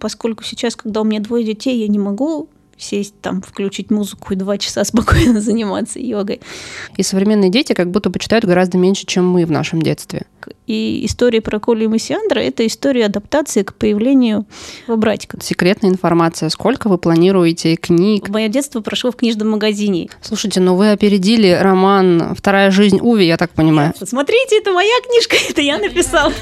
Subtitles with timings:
[0.00, 2.48] Поскольку сейчас, когда у меня двое детей, я не могу
[2.78, 6.40] сесть там, включить музыку и два часа спокойно заниматься йогой.
[6.96, 10.26] И современные дети как будто бы читают гораздо меньше, чем мы в нашем детстве.
[10.66, 14.46] И история про Коли и Массиандра– это история адаптации к появлению
[14.86, 15.38] братика.
[15.42, 16.48] Секретная информация.
[16.50, 18.28] Сколько вы планируете книг?
[18.28, 20.08] Мое детство прошло в книжном магазине.
[20.20, 23.92] Слушайте, ну вы опередили роман «Вторая жизнь Уви», я так понимаю.
[23.98, 26.32] Нет, смотрите, это моя книжка, это я написал.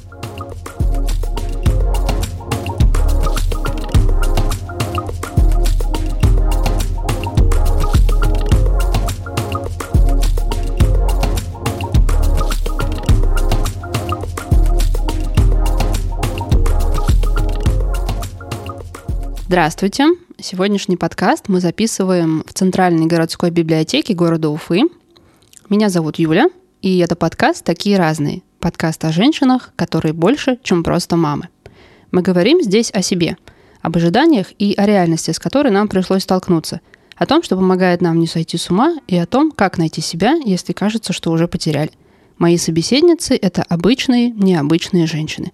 [19.54, 20.06] Здравствуйте.
[20.40, 24.82] Сегодняшний подкаст мы записываем в Центральной городской библиотеке города Уфы.
[25.68, 26.48] Меня зовут Юля,
[26.82, 28.42] и это подкаст «Такие разные».
[28.58, 31.50] Подкаст о женщинах, которые больше, чем просто мамы.
[32.10, 33.36] Мы говорим здесь о себе,
[33.80, 36.80] об ожиданиях и о реальности, с которой нам пришлось столкнуться,
[37.14, 40.34] о том, что помогает нам не сойти с ума, и о том, как найти себя,
[40.44, 41.92] если кажется, что уже потеряли.
[42.38, 45.52] Мои собеседницы— это обычные, необычные женщины.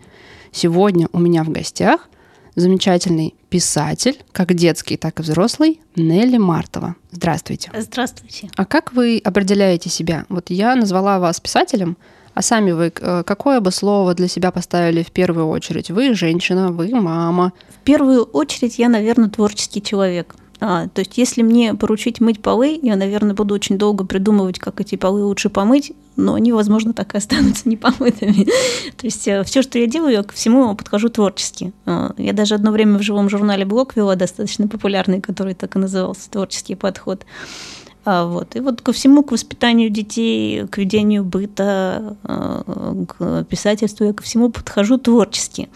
[0.52, 2.08] Сегодня у меня в гостях
[2.54, 6.96] замечательный писатель, как детский, так и взрослый, Нелли Мартова.
[7.10, 7.70] Здравствуйте.
[7.76, 8.50] Здравствуйте.
[8.56, 10.24] А как вы определяете себя?
[10.28, 11.96] Вот я назвала вас писателем,
[12.34, 15.90] а сами вы э, какое бы слово для себя поставили в первую очередь?
[15.90, 17.52] Вы женщина, вы мама.
[17.68, 20.36] В первую очередь я, наверное, творческий человек.
[20.60, 24.80] А, то есть, если мне поручить мыть полы, я, наверное, буду очень долго придумывать, как
[24.80, 28.44] эти полы лучше помыть, но они, возможно, так и останутся непомытыми.
[28.96, 31.72] то есть, э, все, что я делаю, я ко всему подхожу творчески.
[31.86, 35.78] А, я даже одно время в живом журнале блог вела, достаточно популярный, который так и
[35.78, 37.24] назывался «Творческий подход».
[38.04, 38.56] А, вот.
[38.56, 44.22] И вот ко всему, к воспитанию детей, к ведению быта, а, к писательству я ко
[44.22, 45.68] всему подхожу творчески.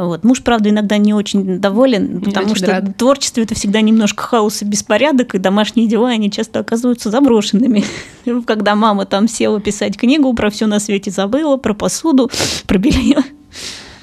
[0.00, 0.24] Вот.
[0.24, 2.96] Муж, правда, иногда не очень доволен, потому очень что рад.
[2.96, 7.84] творчество это всегда немножко хаос и беспорядок, и домашние дела, они часто оказываются заброшенными.
[8.46, 12.30] Когда мама там села писать книгу, про все на свете забыла, про посуду,
[12.66, 13.18] про белье.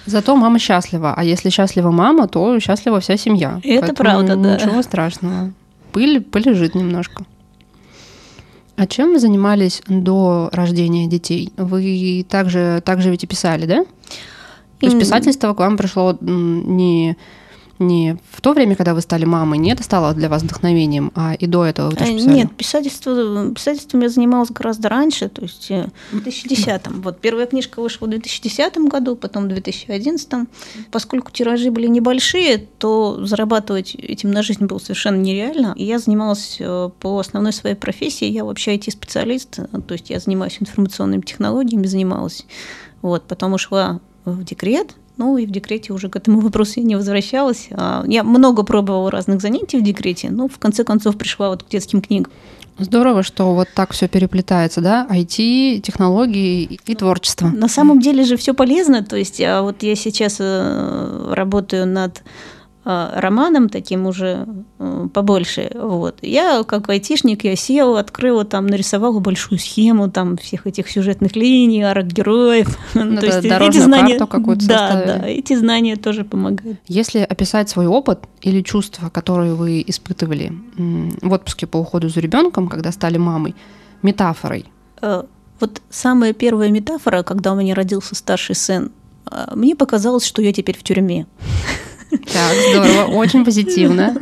[0.05, 3.59] Зато мама счастлива, а если счастлива мама, то счастлива вся семья.
[3.63, 4.55] Это Поэтому правда, да.
[4.55, 5.51] Ничего страшного.
[5.93, 7.25] Пыль полежит немножко.
[8.75, 11.51] А чем вы занимались до рождения детей?
[11.57, 13.85] Вы также, также ведь и писали, да?
[14.79, 17.17] То есть писательство к вам пришло не
[17.79, 21.35] не в то время, когда вы стали мамой, не это стало для вас вдохновением, а
[21.35, 22.33] и до этого вы тоже э, писали?
[22.33, 27.45] Нет, писательство, писательством я занималась гораздо раньше, то есть э, в 2010 м Вот первая
[27.45, 30.47] книжка вышла в 2010 году, потом в 2011
[30.91, 35.73] Поскольку тиражи были небольшие, то зарабатывать этим на жизнь было совершенно нереально.
[35.75, 40.57] И я занималась э, по основной своей профессии, я вообще IT-специалист, то есть я занимаюсь
[40.59, 42.45] информационными технологиями, занималась.
[43.01, 43.99] Вот, потом ушла
[44.31, 47.67] в декрет, ну и в декрете уже к этому вопросу я не возвращалась.
[47.71, 51.69] А, я много пробовала разных занятий в декрете, но в конце концов пришла вот к
[51.69, 52.31] детским книгам.
[52.79, 55.07] Здорово, что вот так все переплетается, да?
[55.09, 57.47] IT, технологии и творчество.
[57.47, 59.03] На самом деле же все полезно.
[59.03, 62.21] То есть а вот я сейчас э, работаю над
[62.87, 64.47] романом таким уже
[64.79, 65.69] э, побольше.
[65.75, 66.19] Вот.
[66.21, 71.81] Я, как айтишник, я села, открыла, там, нарисовала большую схему там, всех этих сюжетных линий,
[71.81, 72.77] арок героев.
[72.93, 75.21] Ну, То есть эти знания, какую-то Да, составили.
[75.21, 76.79] да, эти знания тоже помогают.
[76.87, 82.69] Если описать свой опыт или чувства, которые вы испытывали в отпуске по уходу за ребенком,
[82.69, 83.53] когда стали мамой,
[84.01, 84.65] метафорой,
[85.01, 85.23] э,
[85.59, 88.91] вот самая первая метафора, когда у меня родился старший сын,
[89.53, 91.25] мне показалось, что я теперь в тюрьме.
[92.09, 94.15] Так, здорово, очень позитивно.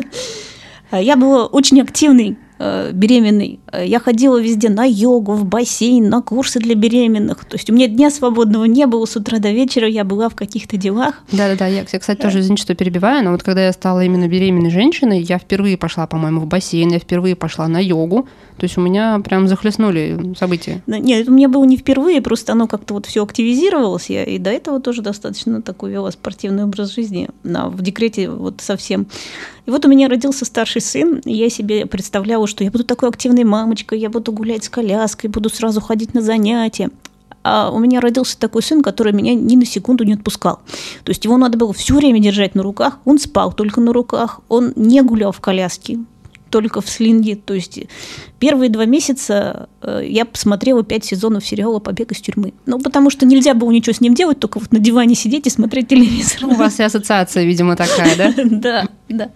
[0.92, 3.60] Я была очень активной беременной.
[3.74, 7.46] Я ходила везде на йогу, в бассейн, на курсы для беременных.
[7.46, 10.36] То есть у меня дня свободного не было с утра до вечера, я была в
[10.36, 11.16] каких-то делах.
[11.32, 15.22] Да-да-да, я, кстати, тоже, извините, что перебиваю, но вот когда я стала именно беременной женщиной,
[15.22, 18.28] я впервые пошла, по-моему, в бассейн, я впервые пошла на йогу.
[18.58, 20.82] То есть у меня прям захлестнули события.
[20.88, 24.10] Нет, у меня было не впервые, просто оно как-то вот все активизировалось.
[24.10, 27.28] Я и до этого тоже достаточно такой вела спортивный образ жизни.
[27.44, 29.08] На, в декрете вот совсем.
[29.66, 33.10] И вот у меня родился старший сын, и я себе представляла, что я буду такой
[33.10, 36.90] активной мамочкой, я буду гулять с коляской, буду сразу ходить на занятия.
[37.44, 40.60] А у меня родился такой сын, который меня ни на секунду не отпускал.
[41.04, 44.42] То есть его надо было все время держать на руках, он спал только на руках,
[44.50, 46.00] он не гулял в коляске,
[46.50, 47.36] только в слинге.
[47.36, 47.80] То есть
[48.40, 52.54] первые два месяца э, я посмотрела пять сезонов сериала «Побег из тюрьмы».
[52.66, 55.50] Ну, потому что нельзя было ничего с ним делать, только вот на диване сидеть и
[55.50, 56.46] смотреть телевизор.
[56.46, 58.34] У вас и ассоциация, видимо, такая, да?
[58.66, 59.32] Да, да.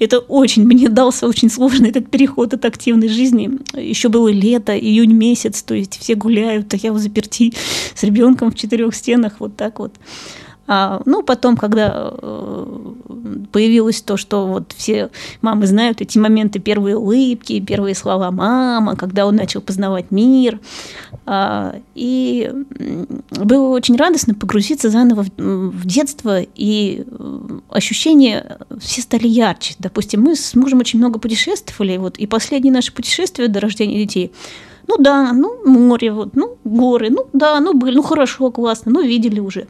[0.00, 3.50] Это очень мне дался очень сложный этот переход от активной жизни.
[3.74, 7.52] Еще было лето, июнь месяц, то есть все гуляют, а я в заперти
[7.94, 9.94] с ребенком в четырех стенах, вот так вот.
[10.66, 12.92] А, ну, потом, когда э,
[13.50, 15.10] появилось то, что вот все
[15.40, 20.60] мамы знают эти моменты, первые улыбки, первые слова «мама», когда он начал познавать мир.
[21.26, 22.52] А, и
[23.30, 29.74] было очень радостно погрузиться заново в детство, и э, ощущения все стали ярче.
[29.78, 34.32] Допустим, мы с мужем очень много путешествовали, вот, и последнее наше путешествие до рождения детей–
[34.88, 39.02] ну да, ну море, вот, ну горы, ну да, ну были, ну хорошо, классно, ну
[39.02, 39.66] видели уже.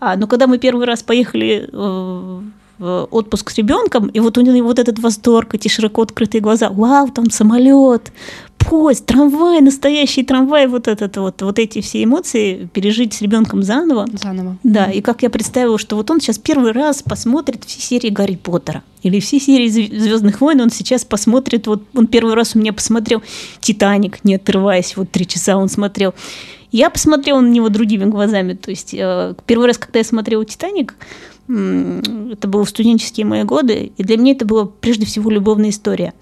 [0.00, 2.40] А, но когда мы первый раз поехали э,
[2.78, 6.70] в отпуск с ребенком, и вот у него вот этот восторг, эти широко открытые глаза,
[6.70, 8.10] вау, там самолет,
[8.56, 14.06] поезд, трамвай, настоящий трамвай, вот этот вот, вот эти все эмоции пережить с ребенком заново.
[14.12, 14.56] Заново.
[14.62, 18.36] Да, и как я представила, что вот он сейчас первый раз посмотрит все серии Гарри
[18.36, 22.72] Поттера или все серии Звездных войн, он сейчас посмотрит, вот он первый раз у меня
[22.72, 23.22] посмотрел
[23.60, 26.14] Титаник, не отрываясь, вот три часа он смотрел.
[26.72, 28.54] Я посмотрела на него другими глазами.
[28.54, 30.94] То есть э, первый раз, когда я смотрела «Титаник»,
[31.48, 36.14] это было студенческие мои годы, и для меня это была прежде всего любовная история.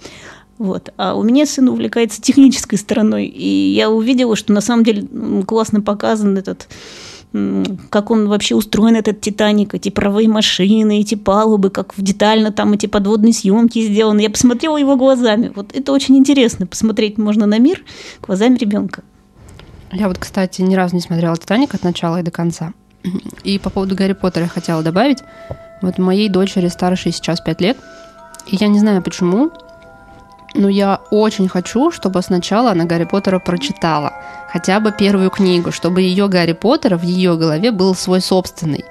[0.57, 0.91] Вот.
[0.97, 5.07] А у меня сын увлекается технической стороной, и я увидела, что на самом деле
[5.47, 6.69] классно показан этот
[7.91, 12.87] как он вообще устроен, этот Титаник, эти паровые машины, эти палубы, как детально там эти
[12.87, 14.23] подводные съемки сделаны.
[14.23, 15.53] Я посмотрела его глазами.
[15.55, 17.85] Вот это очень интересно, посмотреть можно на мир
[18.23, 19.03] глазами ребенка.
[19.93, 22.73] Я вот, кстати, ни разу не смотрела «Титаник» от начала и до конца.
[23.45, 25.19] И по поводу Гарри Поттера я хотела добавить.
[25.81, 27.77] Вот моей дочери старшей сейчас 5 лет.
[28.47, 29.51] И я не знаю почему,
[30.55, 34.13] но я очень хочу, чтобы сначала она Гарри Поттера прочитала.
[34.53, 38.85] Хотя бы первую книгу, чтобы ее Гарри Поттера в ее голове был свой собственный.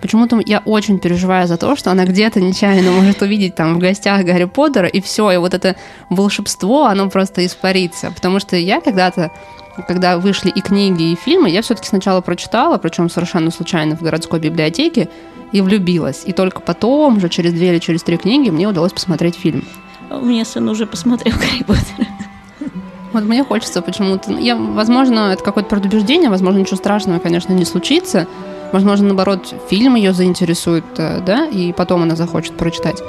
[0.00, 4.24] Почему-то я очень переживаю за то, что она где-то нечаянно может увидеть там в гостях
[4.24, 5.74] Гарри Поттера, и все, и вот это
[6.08, 8.12] волшебство, оно просто испарится.
[8.12, 9.32] Потому что я когда-то
[9.86, 14.40] когда вышли и книги, и фильмы, я все-таки сначала прочитала, причем совершенно случайно в городской
[14.40, 15.08] библиотеке,
[15.52, 16.22] и влюбилась.
[16.26, 19.64] И только потом, уже через две или через три книги, мне удалось посмотреть фильм.
[20.10, 22.06] У меня сын уже посмотрел Гарри Поттера.
[23.12, 24.32] Вот мне хочется почему-то...
[24.32, 28.26] Я, возможно, это какое-то предубеждение, возможно, ничего страшного, конечно, не случится.
[28.72, 33.02] Возможно, наоборот, фильм ее заинтересует, э, да, и потом она захочет прочитать.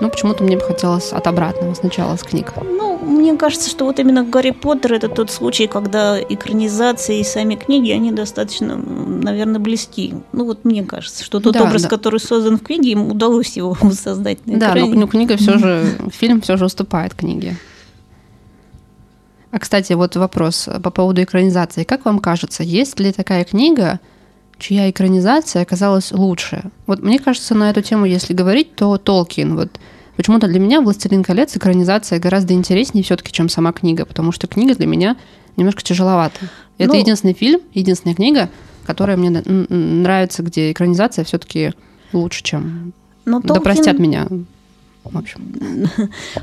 [0.00, 2.52] Но почему-то мне бы хотелось от обратного, сначала с книг.
[2.62, 7.56] Ну, мне кажется, что вот именно Гарри Поттер это тот случай, когда экранизации и сами
[7.56, 10.14] книги, они достаточно, наверное, близки.
[10.32, 11.88] Ну вот мне кажется, что тот да, образ, да.
[11.88, 14.80] который создан в книге, им удалось его создать на экране.
[14.80, 17.56] Да, но, но книга все же, фильм все же уступает книге.
[19.50, 21.84] А, кстати, вот вопрос по поводу экранизации.
[21.84, 23.98] Как вам кажется, есть ли такая книга,
[24.58, 26.70] чья экранизация оказалась лучше?
[26.86, 29.56] Вот мне кажется, на эту тему, если говорить, то Толкин.
[29.56, 29.80] Вот
[30.20, 34.74] Почему-то для меня «Властелин колец» экранизация гораздо интереснее все-таки, чем сама книга, потому что книга
[34.74, 35.16] для меня
[35.56, 36.38] немножко тяжеловата.
[36.76, 38.50] Это ну, единственный фильм, единственная книга,
[38.84, 41.72] которая мне нравится, где экранизация все-таки
[42.12, 42.92] лучше, чем...
[43.24, 44.28] Но да простят меня
[45.04, 45.88] в общем.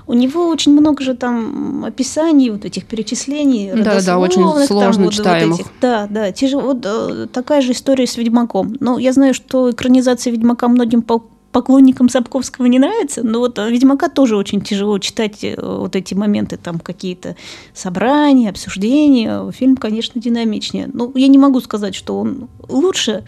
[0.08, 3.74] У него очень много же там описаний, вот этих перечислений.
[3.84, 5.58] Да, да, очень сложно там, читаемых.
[5.58, 5.72] Вот этих.
[5.82, 6.32] Да, да.
[6.32, 6.64] Тяжело.
[6.64, 8.76] Вот э, такая же история с Ведьмаком.
[8.80, 11.04] Но я знаю, что экранизация Ведьмака многим
[11.52, 16.58] поклонникам Сапковского не нравится, но вот Ведьмака тоже очень тяжело читать э, вот эти моменты,
[16.58, 17.36] там какие-то
[17.74, 19.52] собрания, обсуждения.
[19.52, 20.90] Фильм, конечно, динамичнее.
[20.94, 23.24] Ну, я не могу сказать, что он лучше,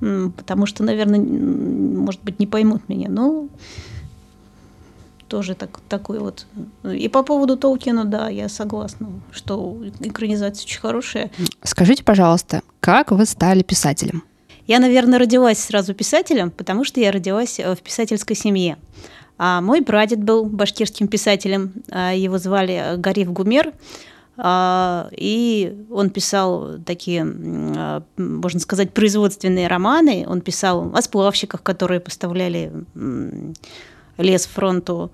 [0.00, 3.48] потому что, наверное, может быть, не поймут меня, но
[5.28, 6.46] тоже так, такой вот.
[6.84, 11.30] И по поводу Толкина, да, я согласна, что экранизация очень хорошая.
[11.62, 14.24] Скажите, пожалуйста, как вы стали писателем?
[14.68, 18.76] Я, наверное, родилась сразу писателем, потому что я родилась э, в писательской семье.
[19.38, 23.72] А мой прадед был башкирским писателем, а, его звали э, Гариф Гумер,
[24.36, 30.26] а, и он писал такие, а, можно сказать, производственные романы.
[30.28, 32.70] Он писал о сплавщиках, которые поставляли
[34.18, 35.12] лес фронту,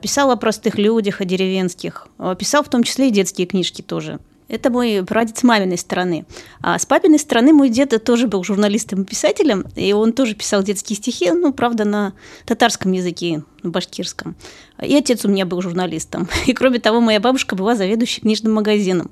[0.00, 2.06] писал о простых людях, о деревенских,
[2.38, 4.20] писал в том числе и детские книжки тоже.
[4.48, 6.24] Это мой прадед с маминой стороны.
[6.60, 10.62] А с папиной стороны мой дед тоже был журналистом и писателем, и он тоже писал
[10.62, 12.12] детские стихи, ну, правда, на
[12.44, 14.34] татарском языке, на башкирском.
[14.82, 16.28] И отец у меня был журналистом.
[16.46, 19.10] И, кроме того, моя бабушка была заведующей книжным магазином.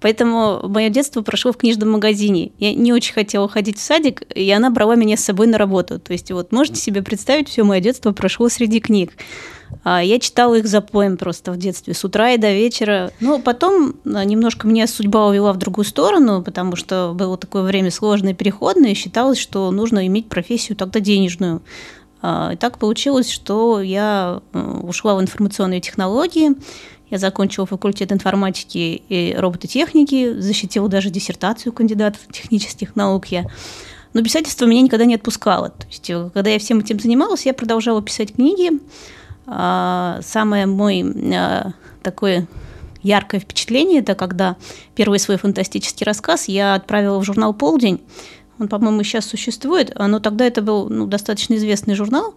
[0.00, 2.52] Поэтому мое детство прошло в книжном магазине.
[2.58, 5.98] Я не очень хотела ходить в садик, и она брала меня с собой на работу.
[5.98, 9.12] То есть вот можете себе представить, все мое детство прошло среди книг.
[9.82, 13.10] А, я читала их запоем просто в детстве, с утра и до вечера.
[13.20, 17.90] Ну, потом а, немножко меня судьба увела в другую сторону, потому что было такое время
[17.90, 21.62] сложное, переходное, и считалось, что нужно иметь профессию тогда денежную.
[22.26, 26.52] А, и так получилось, что я ушла в информационные технологии,
[27.10, 33.44] я закончила факультет информатики и робототехники, защитила даже диссертацию кандидата технических наук я.
[34.14, 35.68] Но писательство меня никогда не отпускало.
[35.68, 38.70] То есть, э, когда я всем этим занималась, я продолжала писать книги.
[39.46, 41.04] А, самое мой
[41.36, 42.46] а, такое
[43.02, 44.56] яркое впечатление, это когда
[44.94, 48.00] первый свой фантастический рассказ я отправила в журнал «Полдень».
[48.58, 52.34] Он, по-моему, сейчас существует, но тогда это был ну, достаточно известный журнал,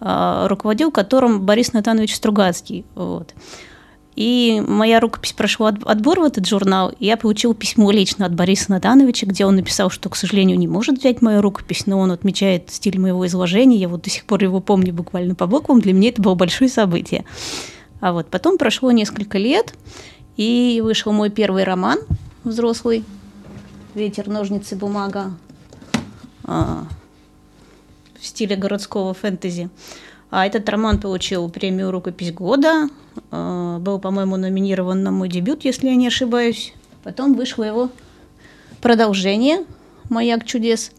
[0.00, 2.84] а, руководил которым Борис Натанович Стругацкий.
[2.94, 3.34] Вот.
[4.16, 8.70] И моя рукопись прошла отбор в этот журнал, и я получила письмо лично от Бориса
[8.70, 12.70] Натановича, где он написал, что, к сожалению, не может взять мою рукопись, но он отмечает
[12.70, 13.76] стиль моего изложения.
[13.76, 15.80] Я вот до сих пор его помню буквально по буквам.
[15.80, 17.24] Для меня это было большое событие.
[18.00, 19.74] А вот потом прошло несколько лет,
[20.36, 21.98] и вышел мой первый роман
[22.44, 23.04] взрослый
[23.94, 25.32] «Ветер, ножницы, бумага»
[26.44, 26.86] в
[28.20, 29.68] стиле городского фэнтези.
[30.30, 32.88] А этот роман получил премию «Рукопись года»,
[33.30, 36.72] а, был, по-моему, номинирован на мой дебют, если я не ошибаюсь.
[37.04, 37.90] Потом вышло его
[38.80, 39.64] продолжение
[40.10, 40.90] «Маяк чудес».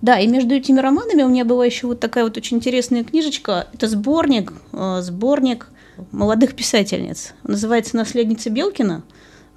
[0.00, 3.66] Да, и между этими романами у меня была еще вот такая вот очень интересная книжечка.
[3.72, 5.70] Это сборник, а, сборник
[6.12, 7.34] молодых писательниц.
[7.42, 9.02] Называется «Наследница Белкина».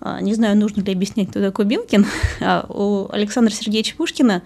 [0.08, 2.06] А, не знаю, нужно ли объяснять, кто такой Белкин.
[2.70, 4.42] У Александра Сергеевича Пушкина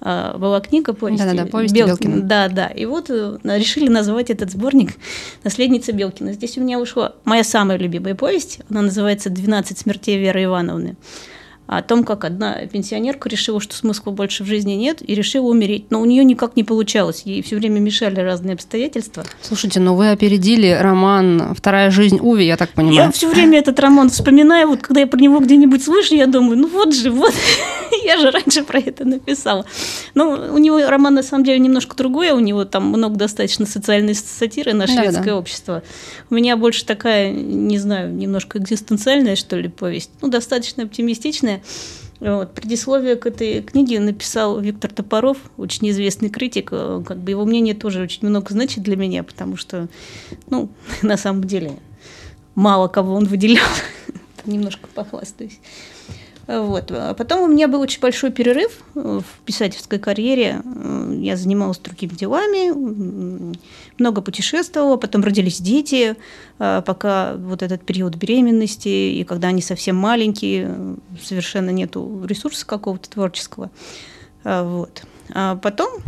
[0.00, 1.24] а, была книга повести.
[1.24, 2.14] Да, да, да, повести Белкина.
[2.14, 2.28] Белкина.
[2.28, 2.66] Да, да.
[2.68, 4.94] И вот э, решили назвать этот сборник
[5.44, 6.32] «Наследница Белкина».
[6.32, 8.60] Здесь у меня ушла моя самая любимая повесть.
[8.70, 10.96] Она называется «12 смертей Веры Ивановны»
[11.78, 15.90] о том, как одна пенсионерка решила, что смысла больше в жизни нет, и решила умереть.
[15.90, 19.24] Но у нее никак не получалось, ей все время мешали разные обстоятельства.
[19.40, 23.06] Слушайте, ну вы опередили роман «Вторая жизнь Уви», я так понимаю.
[23.06, 26.58] Я все время этот роман вспоминаю, вот когда я про него где-нибудь слышу, я думаю,
[26.58, 27.32] ну вот же, вот,
[28.04, 29.64] я же раньше про это написала.
[30.14, 34.14] Но у него роман на самом деле немножко другой, у него там много достаточно социальной
[34.14, 35.36] сатиры на шведское да, да.
[35.36, 35.82] общество.
[36.30, 41.61] У меня больше такая, не знаю, немножко экзистенциальная, что ли, повесть, ну, достаточно оптимистичная,
[42.20, 42.54] вот.
[42.54, 46.70] Предисловие к этой книге написал Виктор Топоров, очень известный критик.
[46.70, 49.88] Как бы его мнение тоже очень много значит для меня, потому что,
[50.48, 50.68] ну,
[51.02, 51.72] на самом деле,
[52.54, 53.66] мало кого он выделял.
[54.44, 55.58] Немножко похвастаюсь.
[56.46, 56.92] Вот.
[57.16, 60.60] Потом у меня был очень большой перерыв э, в писательской карьере.
[60.64, 63.54] Э, я занималась другими делами,
[63.98, 66.16] много путешествовала, потом родились дети,
[66.58, 73.08] э, пока вот этот период беременности, и когда они совсем маленькие, совершенно нету ресурса какого-то
[73.08, 73.70] творческого.
[74.44, 75.04] Вот.
[75.32, 76.02] А потом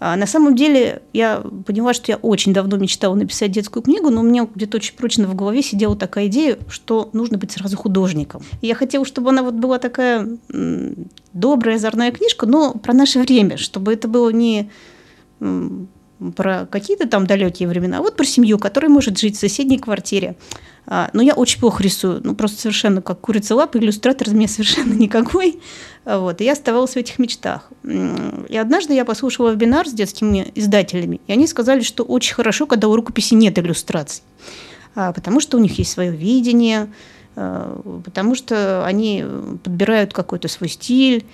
[0.00, 4.24] на самом деле я поняла, что я очень давно мечтала написать детскую книгу, но у
[4.24, 8.42] меня где-то очень прочно в голове сидела такая идея, что нужно быть сразу художником.
[8.60, 10.28] Я хотела, чтобы она вот была такая
[11.32, 14.70] добрая, озорная книжка, но про наше время, чтобы это было не
[16.34, 20.36] про какие-то там далекие времена, а вот про семью, которая может жить в соседней квартире.
[20.88, 24.48] А, но я очень плохо рисую, ну просто совершенно как курица лапа, иллюстратор из меня
[24.48, 25.60] совершенно никакой.
[26.04, 27.70] Вот, и я оставалась в этих мечтах.
[27.84, 32.88] И однажды я послушала вебинар с детскими издателями, и они сказали, что очень хорошо, когда
[32.88, 34.22] у рукописи нет иллюстраций,
[34.94, 36.88] а, потому что у них есть свое видение, а,
[37.36, 39.24] потому что они
[39.62, 41.24] подбирают какой-то свой стиль.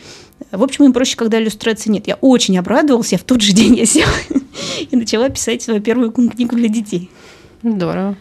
[0.50, 2.09] В общем, им проще, когда иллюстрации нет.
[2.09, 4.11] Я очень обрадовалась, я в тот же день я села
[4.90, 7.11] и начала писать свою первую книгу для детей.
[7.62, 8.16] Здорово.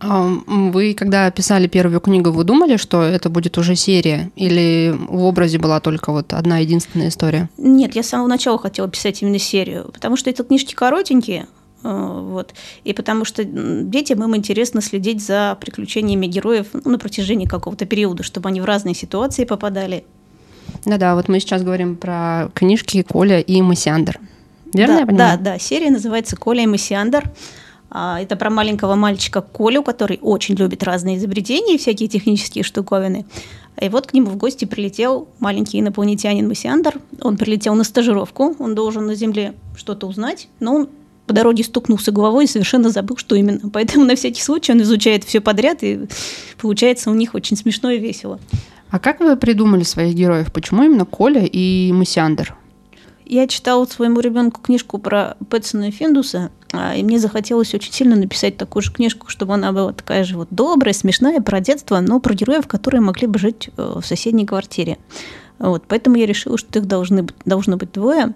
[0.00, 4.30] Вы, когда писали первую книгу, вы думали, что это будет уже серия?
[4.34, 7.50] Или в образе была только вот одна единственная история?
[7.58, 11.59] Нет, я с самого начала хотела писать именно серию, потому что это книжки коротенькие, э,
[11.82, 12.54] вот.
[12.84, 18.22] И потому что детям им интересно следить за приключениями героев ну, на протяжении какого-то периода,
[18.22, 20.04] чтобы они в разные ситуации попадали.
[20.84, 24.20] Да-да, вот мы сейчас говорим про книжки Коля и Массиандр.
[24.72, 25.38] Верно да, я понимаю?
[25.38, 27.30] Да, да, серия называется «Коля и Массиандр».
[27.90, 33.26] А, это про маленького мальчика Колю, который очень любит разные изобретения и всякие технические штуковины.
[33.80, 37.00] И вот к нему в гости прилетел маленький инопланетянин Массиандр.
[37.20, 40.88] Он прилетел на стажировку, он должен на Земле что-то узнать, но он
[41.30, 43.70] по дороге стукнулся головой и совершенно забыл, что именно.
[43.72, 46.08] Поэтому на всякий случай он изучает все подряд, и
[46.60, 48.40] получается у них очень смешно и весело.
[48.90, 50.52] А как вы придумали своих героев?
[50.52, 52.56] Почему именно Коля и Массиандр?
[53.24, 58.16] Я читала своему ребенку книжку про Пэтсона и Финдуса, а, и мне захотелось очень сильно
[58.16, 62.18] написать такую же книжку, чтобы она была такая же вот добрая, смешная, про детство, но
[62.18, 64.98] про героев, которые могли бы жить э, в соседней квартире.
[65.60, 68.34] Вот, поэтому я решила, что их должны, должно быть двое.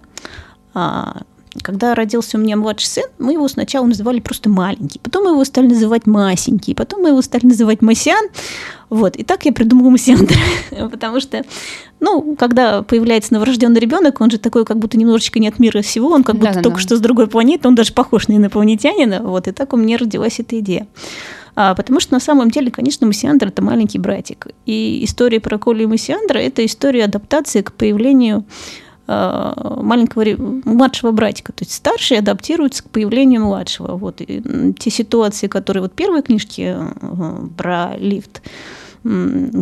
[0.73, 1.23] А,
[1.61, 5.43] когда родился у меня младший сын, мы его сначала называли просто маленький, потом мы его
[5.43, 8.25] стали называть масенький, потом мы его стали называть Масян.
[8.89, 9.15] Вот.
[9.15, 10.37] И так я придумала Масяндра,
[10.91, 11.43] потому что,
[11.99, 16.09] ну, когда появляется новорожденный ребенок, он же такой, как будто немножечко не от мира всего,
[16.09, 16.83] он как будто да, только да.
[16.83, 19.21] что с другой планеты, он даже похож на инопланетянина.
[19.23, 19.47] Вот.
[19.47, 20.87] И так у меня родилась эта идея.
[21.55, 24.47] А, потому что на самом деле, конечно, Массиандр– это маленький братик.
[24.65, 28.43] И история про Колю и Массиандра– это история адаптации к появлению
[29.07, 30.25] маленького
[30.65, 31.51] младшего братика.
[31.53, 33.95] То есть старший адаптируется к появлению младшего.
[33.97, 34.21] Вот.
[34.21, 34.41] И
[34.77, 38.41] те ситуации, которые вот первые книжки э, про лифт,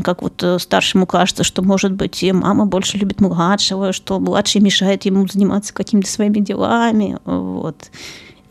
[0.03, 5.27] как вот старшему кажется, что, может быть, мама больше любит младшего, что младший мешает ему
[5.27, 7.17] заниматься какими-то своими делами.
[7.25, 7.89] Вот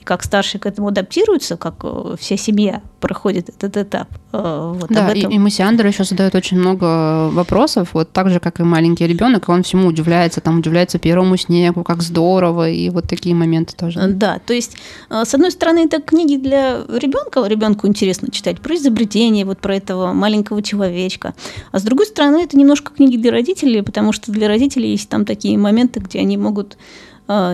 [0.05, 4.09] как старшие к этому адаптируются, как э, вся семья проходит этот этап.
[4.33, 5.31] Э, вот да, этом...
[5.31, 9.49] и, и Массиандр еще задает очень много вопросов, вот так же, как и маленький ребенок,
[9.49, 14.01] он всему удивляется, там удивляется первому снегу, как здорово, и вот такие моменты тоже.
[14.01, 14.77] Э, да, то есть,
[15.11, 20.13] с одной стороны, это книги для ребенка, ребенку интересно читать про изобретение, вот про этого
[20.13, 21.35] маленького человечка,
[21.71, 25.25] а с другой стороны, это немножко книги для родителей, потому что для родителей есть там
[25.25, 26.77] такие моменты, где они могут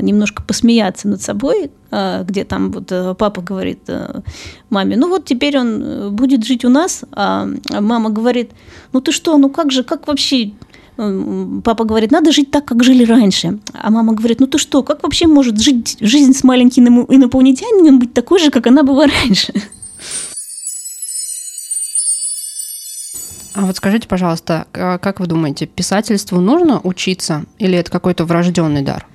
[0.02, 3.80] немножко посмеяться над собой, э, где там вот э, папа говорит
[4.70, 7.48] маме, ну вот теперь он будет жить у нас, а
[7.80, 8.50] мама говорит,
[8.92, 10.52] ну ты что, ну как же, как вообще
[11.62, 13.60] Папа говорит, надо жить так, как жили раньше.
[13.72, 18.12] А мама говорит, ну ты что, как вообще может жить жизнь с маленьким инопланетянином быть
[18.12, 19.52] такой же, как она была раньше?
[23.54, 29.06] А вот скажите, пожалуйста, как вы думаете, писательству нужно учиться или это какой-то врожденный дар?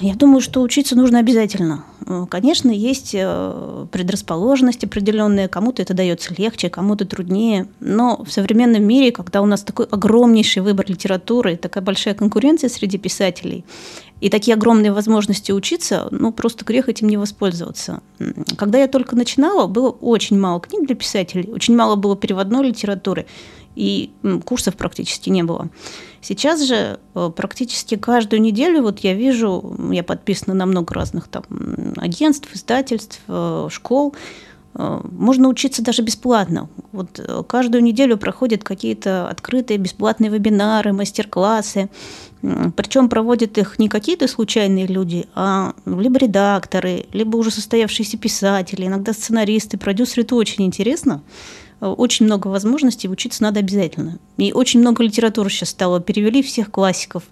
[0.00, 1.84] Я думаю, что учиться нужно обязательно.
[2.06, 7.68] Э, конечно, есть э, предрасположенность определенная, кому-то это дается легче, кому-то труднее.
[7.80, 12.98] Но в современном мире, когда у нас такой огромнейший выбор литературы, такая большая конкуренция среди
[12.98, 13.64] писателей,
[14.20, 18.02] и такие огромные возможности учиться, ну, просто грех этим не воспользоваться.
[18.56, 23.26] Когда я только начинала, было очень мало книг для писателей, очень мало было переводной литературы
[23.74, 24.10] и
[24.44, 25.68] курсов практически не было.
[26.20, 31.42] Сейчас же э, практически каждую неделю вот я вижу, я подписана на много разных там
[31.96, 34.14] агентств, издательств, э, школ,
[34.74, 36.68] э, можно учиться даже бесплатно.
[36.92, 41.88] Вот каждую неделю проходят какие-то открытые бесплатные вебинары, мастер-классы.
[42.76, 49.12] Причем проводят их не какие-то случайные люди, а либо редакторы, либо уже состоявшиеся писатели, иногда
[49.12, 50.22] сценаристы, продюсеры.
[50.22, 51.22] Это очень интересно
[51.88, 54.18] очень много возможностей, учиться надо обязательно.
[54.36, 57.24] И очень много литературы сейчас стало, перевели всех классиков.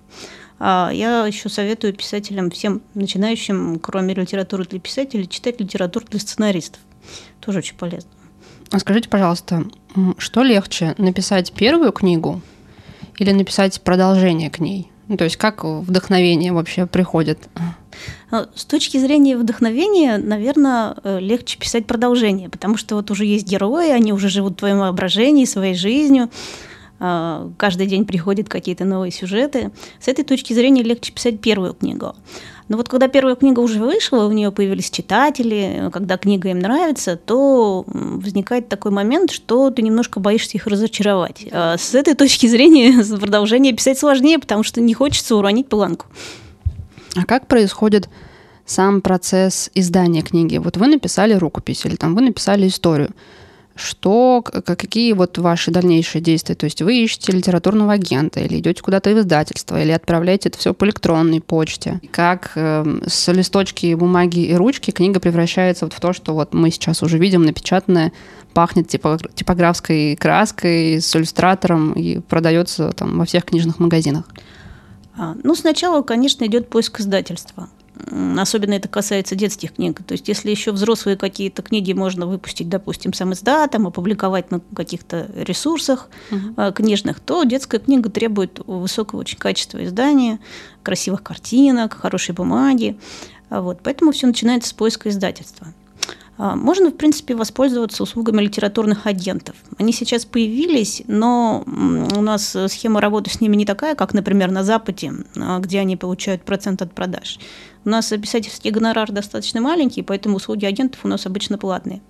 [0.58, 6.80] А я еще советую писателям, всем начинающим, кроме литературы для писателей, читать литературу для сценаристов.
[7.40, 8.10] Тоже очень полезно.
[8.70, 9.64] А скажите, пожалуйста,
[10.18, 12.42] что легче, написать первую книгу
[13.18, 14.90] или написать продолжение к ней?
[15.10, 17.48] Ну, то есть как вдохновение вообще приходит?
[18.30, 23.44] А, с точки зрения вдохновения, наверное, э, легче писать продолжение, потому что вот уже есть
[23.44, 26.30] герои, они уже живут в твоем воображении, своей жизнью,
[27.00, 29.72] а, каждый день приходят какие-то новые сюжеты.
[29.98, 32.14] С этой точки зрения легче писать первую книгу.
[32.70, 37.16] Но вот когда первая книга уже вышла, у нее появились читатели, когда книга им нравится,
[37.16, 41.48] то возникает такой момент, что ты немножко боишься их разочаровать.
[41.50, 46.06] А с этой точки зрения продолжение писать сложнее, потому что не хочется уронить планку.
[47.16, 48.08] А как происходит
[48.66, 50.58] сам процесс издания книги?
[50.58, 53.10] Вот вы написали рукопись или там вы написали историю.
[53.80, 56.54] Что, какие вот ваши дальнейшие действия?
[56.54, 60.74] То есть вы ищете литературного агента или идете куда-то в издательство, или отправляете это все
[60.74, 62.00] по электронной почте?
[62.10, 66.70] Как э, с листочки бумаги и ручки книга превращается вот в то, что вот мы
[66.70, 68.12] сейчас уже видим напечатанное,
[68.52, 74.24] пахнет типографской краской с иллюстратором и продается там во всех книжных магазинах?
[75.16, 77.68] А, ну, сначала, конечно, идет поиск издательства.
[78.38, 80.02] Особенно это касается детских книг.
[80.06, 85.30] То есть, если еще взрослые какие-то книги можно выпустить, допустим, сам издатом, опубликовать на каких-то
[85.34, 86.72] ресурсах uh-huh.
[86.72, 90.38] книжных, то детская книга требует высокого очень качества издания,
[90.82, 92.98] красивых картинок, хорошей бумаги.
[93.50, 93.80] Вот.
[93.82, 95.68] Поэтому все начинается с поиска издательства.
[96.42, 99.56] А, можно, в принципе, воспользоваться услугами литературных агентов.
[99.76, 104.64] Они сейчас появились, но у нас схема работы с ними не такая, как, например, на
[104.64, 107.38] Западе, а, где они получают процент от продаж.
[107.84, 112.00] У нас писательский гонорар достаточно маленький, поэтому услуги агентов у нас обычно платные.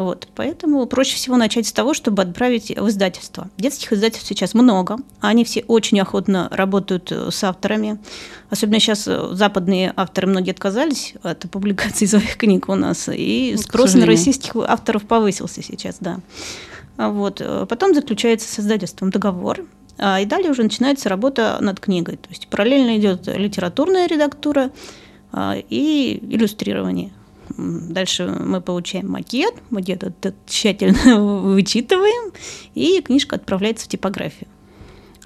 [0.00, 3.50] Вот, поэтому проще всего начать с того, чтобы отправить в издательство.
[3.58, 7.98] Детских издательств сейчас много, они все очень охотно работают э, с авторами.
[8.48, 13.62] Особенно сейчас э, западные авторы многие отказались от публикации своих книг у нас, и ну,
[13.62, 16.20] спрос на российских авторов повысился сейчас, да.
[16.96, 17.42] А вот.
[17.42, 19.66] Э, потом заключается с издательством договор,
[19.98, 22.16] а, и далее уже начинается работа над книгой.
[22.16, 24.70] То есть параллельно идет литературная редактура
[25.30, 27.12] а, и иллюстрирование.
[27.56, 31.20] Дальше мы получаем макет, макет этот тщательно
[31.54, 32.32] вычитываем,
[32.74, 34.48] и книжка отправляется в типографию.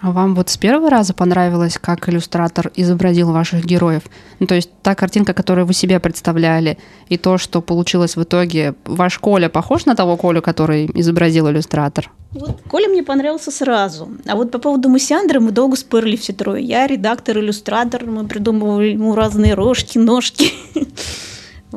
[0.04, 4.02] А вам вот с первого раза понравилось, как иллюстратор изобразил ваших героев?
[4.38, 6.76] Ну, то есть та картинка, которую вы себе представляли,
[7.08, 8.74] и то, что получилось в итоге.
[8.84, 12.10] Ваш Коля похож на того Колю, который изобразил иллюстратор?
[12.32, 14.10] Вот Коля мне понравился сразу.
[14.26, 16.62] А вот по поводу Мусиандра мы долго спорили все трое.
[16.62, 20.52] Я редактор, иллюстратор, мы придумывали ему разные рожки, ножки.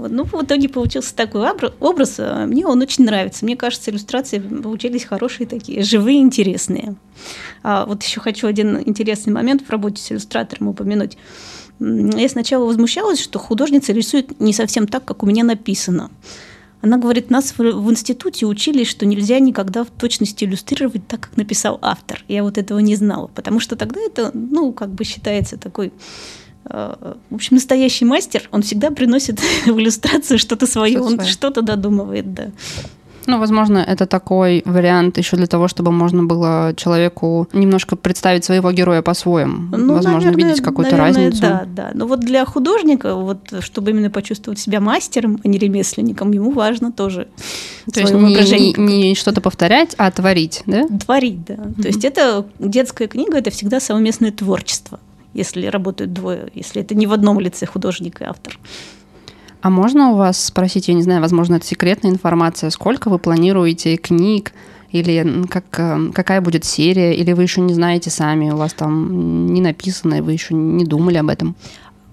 [0.07, 2.15] Ну, в итоге получился такой образ.
[2.19, 3.45] А мне он очень нравится.
[3.45, 6.95] Мне кажется, иллюстрации получились хорошие такие, живые, интересные.
[7.63, 11.17] А вот еще хочу один интересный момент в работе с иллюстратором упомянуть.
[11.79, 16.09] Я сначала возмущалась, что художница рисует не совсем так, как у меня написано.
[16.81, 21.79] Она говорит, нас в институте учили, что нельзя никогда в точности иллюстрировать так, как написал
[21.81, 22.23] автор.
[22.27, 25.91] Я вот этого не знала, потому что тогда это, ну, как бы считается такой
[26.69, 32.33] в общем, настоящий мастер, он всегда приносит в иллюстрацию что-то свое, что он что-то додумывает,
[32.33, 32.51] да.
[33.27, 38.71] Ну, возможно, это такой вариант еще для того, чтобы можно было человеку немножко представить своего
[38.71, 39.67] героя по-своему.
[39.77, 41.41] Ну, возможно, наверное, видеть какую-то наверное, разницу.
[41.41, 41.91] Да, да.
[41.93, 46.93] Но вот для художника, вот, чтобы именно почувствовать себя мастером, а не ремесленником, ему важно
[46.93, 47.27] тоже
[47.93, 48.73] То есть не, не,
[49.09, 50.87] не что-то повторять, а творить, да?
[50.87, 51.55] Творить, да.
[51.55, 51.81] Mm-hmm.
[51.81, 55.01] То есть это детская книга, это всегда совместное творчество
[55.37, 58.59] если работают двое, если это не в одном лице художник и автор.
[59.61, 63.97] А можно у вас спросить, я не знаю, возможно, это секретная информация, сколько вы планируете
[63.97, 64.53] книг,
[64.91, 69.47] или как, э, какая будет серия, или вы еще не знаете сами, у вас там
[69.47, 71.55] не написано, и вы еще не думали об этом?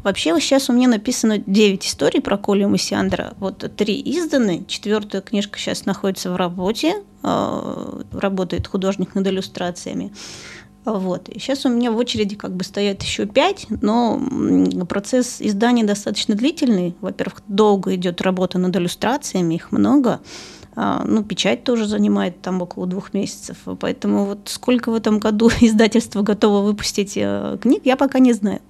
[0.03, 3.33] Вообще сейчас у меня написано 9 историй про Колю Масиандра.
[3.39, 10.13] Вот три изданы, четвертая книжка сейчас находится в работе, э, работает художник над иллюстрациями.
[10.85, 11.29] Вот.
[11.29, 14.21] И сейчас у меня в очереди как бы стоят еще пять, но
[14.89, 16.95] процесс издания достаточно длительный.
[17.01, 20.21] Во-первых, долго идет работа над иллюстрациями, их много.
[20.77, 23.57] А, ну, печать тоже занимает там около двух месяцев.
[23.79, 28.61] Поэтому вот сколько в этом году издательство готово выпустить э, книг, я пока не знаю.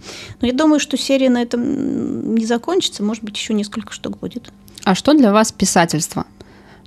[0.40, 4.52] Но я думаю, что серия на этом не закончится, может быть, еще несколько штук будет.
[4.84, 6.26] А что для вас писательство?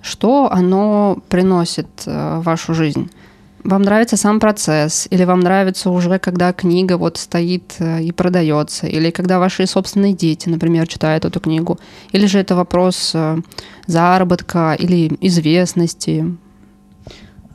[0.01, 3.09] Что оно приносит э, в вашу жизнь?
[3.63, 8.87] Вам нравится сам процесс, или вам нравится уже, когда книга вот стоит э, и продается,
[8.87, 11.77] или когда ваши собственные дети, например, читают эту книгу,
[12.11, 13.37] или же это вопрос э,
[13.87, 16.37] заработка или известности?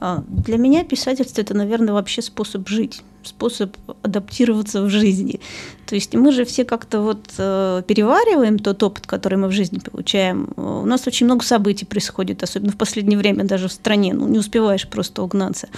[0.04, 5.38] А, для меня писательство это, наверное, вообще способ жить способ адаптироваться в жизни.
[5.86, 9.78] То есть мы же все как-то вот э, перевариваем тот опыт, который мы в жизни
[9.78, 10.48] получаем.
[10.56, 14.12] У нас очень много событий происходит, особенно в последнее время даже в стране.
[14.12, 15.68] Ну, не успеваешь просто угнаться.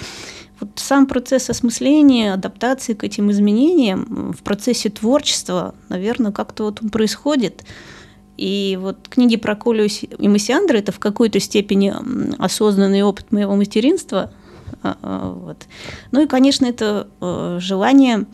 [0.59, 6.89] Вот сам процесс осмысления, адаптации к этим изменениям в процессе творчества, наверное, как-то вот он
[6.89, 7.63] происходит.
[8.37, 11.95] И вот книги про Колю и Массиандра– это в какой-то степени
[12.39, 14.33] осознанный опыт моего материнства–
[14.83, 15.67] а, а, вот.
[16.13, 18.27] Ну и, конечно, это э, желание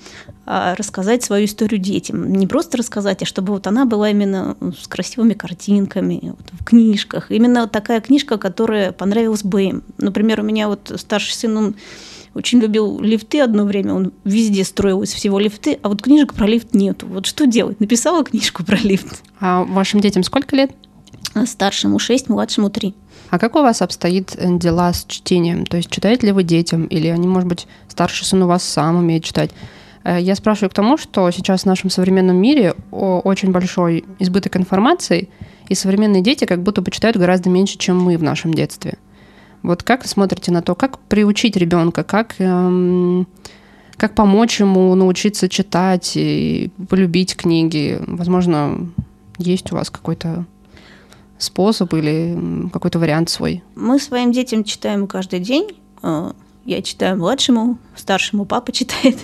[0.46, 2.32] а, рассказать свою историю детям.
[2.32, 7.30] Не просто рассказать, а чтобы вот она была именно с красивыми картинками, вот, в книжках.
[7.30, 9.82] Именно такая книжка, которая понравилась бы им.
[9.98, 11.74] Например, у меня вот старший сын, он
[12.35, 16.47] очень любил лифты одно время, он везде строил из всего лифты, а вот книжек про
[16.47, 17.07] лифт нету.
[17.07, 17.81] Вот что делать?
[17.81, 19.23] Написала книжку про лифт.
[19.40, 20.71] А вашим детям сколько лет?
[21.47, 22.95] Старшему 6, младшему 3.
[23.31, 25.64] А как у вас обстоит э, дела с чтением?
[25.64, 28.97] То есть читаете ли вы детям, или они, может быть, старший сын у вас сам
[28.97, 29.51] умеет читать?
[30.03, 35.29] Э, я спрашиваю к тому, что сейчас в нашем современном мире очень большой избыток информации,
[35.69, 38.99] и современные дети как будто бы читают гораздо меньше, чем мы в нашем детстве.
[39.62, 43.27] Вот как смотрите на то, как приучить ребенка, как, эм,
[43.96, 48.01] как помочь ему научиться читать и полюбить книги?
[48.07, 48.88] Возможно,
[49.38, 50.46] есть у вас какой-то
[51.38, 53.62] способ или какой-то вариант свой?
[53.75, 55.68] Мы своим детям читаем каждый день.
[56.03, 56.33] Э,
[56.64, 59.18] я читаю младшему, старшему папа читает.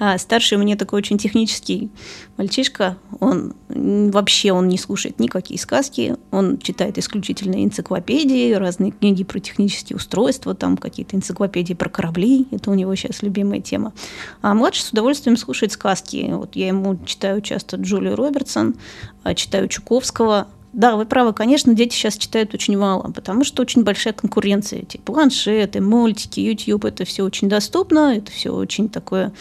[0.00, 1.90] А старший у меня такой очень технический
[2.38, 2.96] мальчишка.
[3.20, 6.16] Он вообще он не слушает никакие сказки.
[6.30, 12.46] Он читает исключительно энциклопедии, разные книги про технические устройства, там какие-то энциклопедии про корабли.
[12.50, 13.92] Это у него сейчас любимая тема.
[14.40, 16.30] А младший с удовольствием слушает сказки.
[16.32, 18.76] Вот я ему читаю часто Джулию Робертсон,
[19.22, 23.82] а читаю Чуковского, да, вы правы, конечно, дети сейчас читают очень мало, потому что очень
[23.82, 24.82] большая конкуренция.
[24.82, 29.32] Эти планшеты, мультики, YouTube, это все очень доступно, это все очень такое,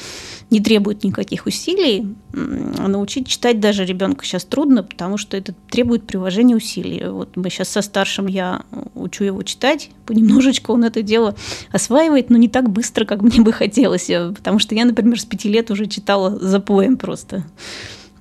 [0.49, 2.15] не требует никаких усилий.
[2.33, 7.07] А научить читать даже ребенка сейчас трудно, потому что это требует приложения усилий.
[7.07, 8.63] Вот мы сейчас со старшим я
[8.95, 11.35] учу его читать, понемножечку он это дело
[11.71, 15.49] осваивает, но не так быстро, как мне бы хотелось, потому что я, например, с пяти
[15.49, 17.43] лет уже читала за поем просто.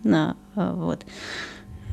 [0.04, 1.04] Да, вот.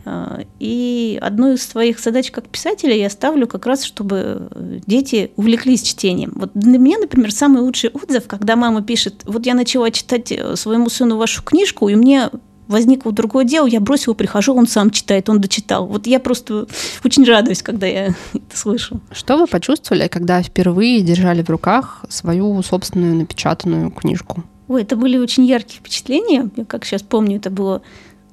[0.05, 4.49] А, и одну из своих задач как писателя я ставлю как раз, чтобы
[4.85, 6.33] дети увлеклись чтением.
[6.35, 10.55] Вот для меня, например, самый лучший отзыв, когда мама пишет, вот я начала читать э,
[10.55, 12.29] своему сыну вашу книжку, и мне
[12.67, 15.87] возникло другое дело, я бросила, прихожу, он сам читает, он дочитал.
[15.87, 16.67] Вот я просто
[17.03, 19.01] очень радуюсь, когда я это слышу.
[19.11, 24.43] Что вы почувствовали, когда впервые держали в руках свою собственную напечатанную книжку?
[24.67, 26.49] Ой, это были очень яркие впечатления.
[26.55, 27.81] Я как сейчас помню, это было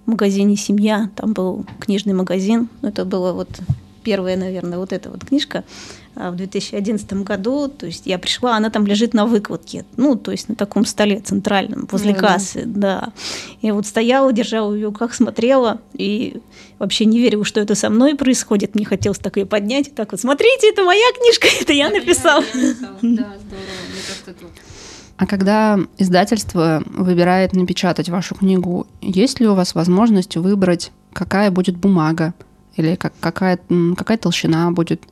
[0.06, 2.68] магазине «Семья», там был книжный магазин.
[2.82, 3.48] Это было вот
[4.02, 5.64] первая, наверное, вот эта вот книжка
[6.14, 7.68] а, в 2011 году.
[7.68, 11.20] То есть я пришла, она там лежит на выкладке, ну, то есть на таком столе
[11.20, 13.12] центральном, возле ну, кассы, да.
[13.62, 16.40] Я вот стояла, держала ее как смотрела, и
[16.78, 18.74] вообще не верила, что это со мной происходит.
[18.74, 22.44] Мне хотелось так ее поднять, так вот, смотрите, это моя книжка, это я написала.
[22.52, 22.60] Да,
[23.02, 23.34] здорово,
[23.92, 24.44] мне кажется, это
[25.16, 31.76] а когда издательство выбирает напечатать вашу книгу, есть ли у вас возможность выбрать, какая будет
[31.76, 32.34] бумага
[32.76, 33.58] или как, какая,
[33.96, 35.02] какая толщина будет,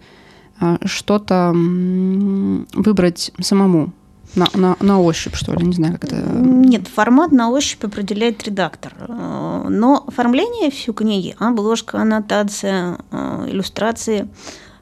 [0.58, 3.92] а, что-то выбрать самому?
[4.36, 5.66] На, на, на ощупь, что ли?
[5.66, 6.14] Не знаю, как это...
[6.14, 8.94] Нет, формат на ощупь определяет редактор.
[9.00, 14.28] Э, но оформление всю книги, обложка, аннотация, э, иллюстрации–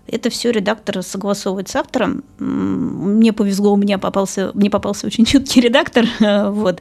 [0.09, 2.25] это все редактор согласовывает с автором.
[2.39, 6.07] Мне повезло, у меня попался, мне попался очень чуткий редактор.
[6.59, 6.81] Вот.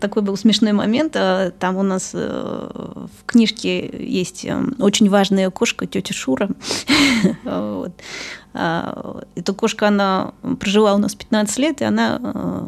[0.00, 1.14] Такой был смешной момент.
[1.16, 6.48] А, там у нас э, в книжке есть э, очень важная кошка, тетя Шура.
[8.56, 12.66] А, эта кошка, она прожила у нас 15 лет, и она э,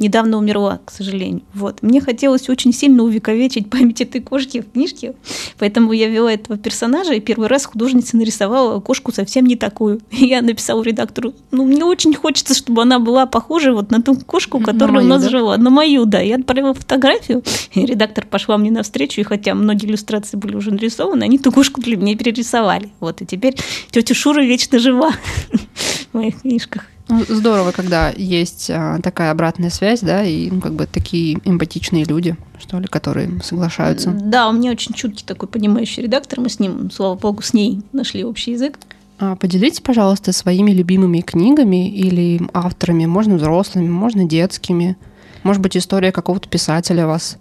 [0.00, 1.42] недавно умерла, к сожалению.
[1.54, 1.82] Вот.
[1.82, 5.14] Мне хотелось очень сильно увековечить память этой кошки в книжке,
[5.58, 10.00] поэтому я вела этого персонажа, и первый раз художница нарисовала кошку совсем не такую.
[10.10, 14.16] И я написала редактору, ну, мне очень хочется, чтобы она была похожа вот на ту
[14.16, 15.28] кошку, которая мою, у нас да?
[15.28, 16.20] жила, на мою, да.
[16.20, 17.42] Я отправила фотографию,
[17.74, 21.80] и редактор пошла мне навстречу, и хотя многие иллюстрации были уже нарисованы, они ту кошку
[21.80, 22.90] для меня перерисовали.
[23.00, 23.54] Вот, и теперь
[23.90, 25.12] тетя Шура вечно жива
[26.12, 26.86] в моих книжках.
[27.10, 32.04] Ну, здорово, когда есть а, такая обратная связь, да, и ну, как бы такие эмпатичные
[32.04, 34.10] люди, что ли, которые соглашаются.
[34.10, 37.82] Да, у меня очень чуткий такой понимающий редактор, мы с ним, слава богу, с ней
[37.92, 38.78] нашли общий язык.
[39.18, 44.96] А поделитесь, пожалуйста, своими любимыми книгами или авторами, можно взрослыми, можно детскими.
[45.42, 47.36] Может быть, история какого-то писателя вас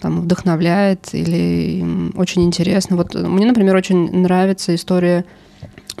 [0.00, 2.96] там вдохновляет или очень интересно.
[2.96, 5.26] Вот мне, например, очень нравится история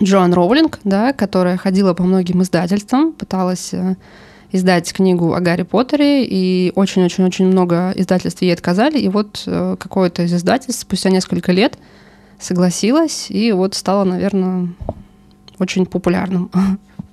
[0.02, 3.96] Джоан Роулинг, да, которая ходила по многим издательствам, пыталась э,
[4.52, 10.22] издать книгу о Гарри Поттере, и очень-очень-очень много издательств ей отказали, и вот э, какое-то
[10.22, 11.78] из издательств спустя несколько лет
[12.38, 14.68] согласилась, и вот стала, наверное,
[15.58, 16.50] очень популярным.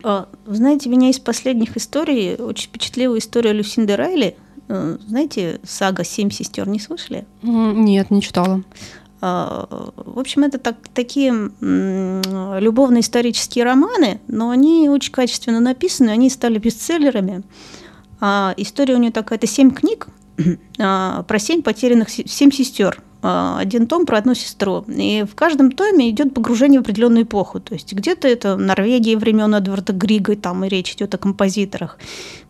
[0.03, 4.35] А, знаете, меня из последних историй очень впечатлила история Люсинды Райли.
[4.69, 7.25] Э, знаете, сага «Семь сестер» не слышали?
[7.41, 8.63] Нет, не читала.
[9.19, 16.57] А, в общем, это так, такие любовно-исторические романы, но они очень качественно написаны, они стали
[16.57, 17.43] бестселлерами.
[18.19, 20.07] А история у нее такая, это семь книг
[20.79, 23.01] а, про семь потерянных, семь сестер.
[23.29, 24.85] А, один том про одну сестру.
[24.87, 27.59] И в каждом томе идет погружение в определенную эпоху.
[27.59, 31.99] То есть где-то это Норвегия времен Эдварда Грига, там и речь идет о композиторах.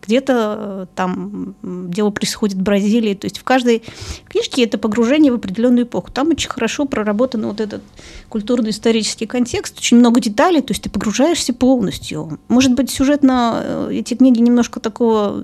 [0.06, 3.14] Где-то э, там дело происходит в Бразилии.
[3.14, 3.82] То есть в каждой
[4.28, 6.12] книжке это погружение в определенную эпоху.
[6.12, 7.82] Там очень хорошо проработан вот этот
[8.28, 12.38] культурно-исторический контекст, очень много деталей, то есть ты погружаешься полностью.
[12.46, 15.42] Может быть, сюжет на э, эти книги немножко такого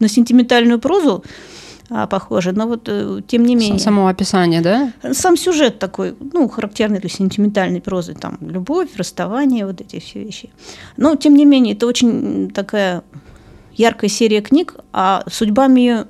[0.00, 1.22] на сентиментальную прозу,
[1.88, 3.78] похоже, но вот э, тем не менее.
[3.78, 4.92] Само описание, да?
[5.12, 10.50] Сам сюжет такой, ну, характерный для сентиментальной прозы, там, любовь, расставание, вот эти все вещи.
[10.96, 13.02] Но, тем не менее, это очень такая
[13.74, 16.06] яркая серия книг, а судьба ее,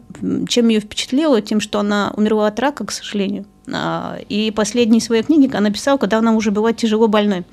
[0.48, 3.44] чем ее впечатлила, тем, что она умерла от рака, к сожалению.
[3.72, 7.44] А, и последние свои книги она писала, когда она уже была тяжело больной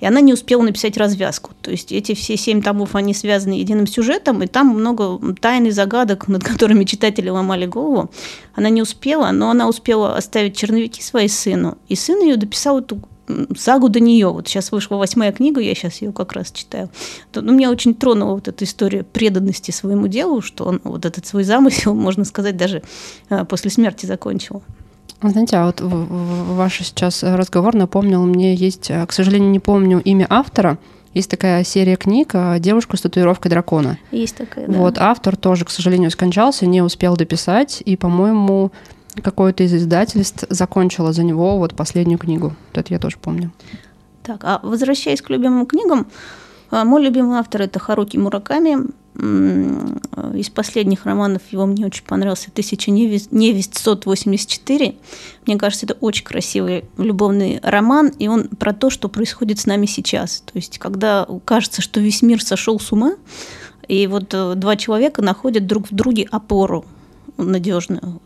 [0.00, 1.52] и она не успела написать развязку.
[1.60, 5.70] То есть эти все семь томов, они связаны единым сюжетом, и там много тайн и
[5.70, 8.10] загадок, над которыми читатели ломали голову.
[8.54, 13.00] Она не успела, но она успела оставить черновики своей сыну, и сын ее дописал эту
[13.56, 14.28] сагу до нее.
[14.28, 16.90] Вот сейчас вышла восьмая книга, я сейчас ее как раз читаю.
[17.34, 21.44] Ну, меня очень тронула вот эта история преданности своему делу, что он вот этот свой
[21.44, 22.82] замысел, можно сказать, даже
[23.28, 24.62] э, после смерти закончил.
[25.20, 30.26] Знаете, а вот ваш сейчас разговор напомнил мне, есть, э, к сожалению, не помню имя
[30.30, 30.78] автора,
[31.12, 33.98] есть такая серия книг э, «Девушка с татуировкой дракона».
[34.12, 34.78] Есть такая, да.
[34.78, 38.70] Вот автор тоже, к сожалению, скончался, не успел дописать, и, по-моему,
[39.20, 42.54] какое-то из издательств закончило за него вот последнюю книгу.
[42.68, 43.50] Вот это я тоже помню.
[44.22, 46.06] Так, а возвращаясь к любимым книгам,
[46.70, 48.76] э, мой любимый автор– это Харуки Мураками.
[49.18, 54.94] Из последних романов его мне очень понравился «Тысяча невест, невест 184».
[55.46, 59.86] Мне кажется, это очень красивый любовный роман, и он про то, что происходит с нами
[59.86, 60.40] сейчас.
[60.42, 63.16] То есть, когда кажется, что весь мир сошел с ума,
[63.88, 66.84] и вот э, два человека находят друг в друге опору
[67.36, 68.20] надежную.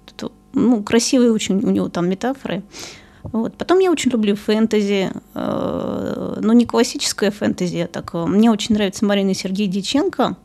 [0.54, 2.62] Ну, красивые очень у него там метафоры.
[3.22, 3.54] Вот.
[3.54, 8.10] Потом я очень люблю фэнтези, э, но не классическое фэнтези, а так.
[8.14, 10.36] Э, мне очень нравится Марина Сергей Диченко,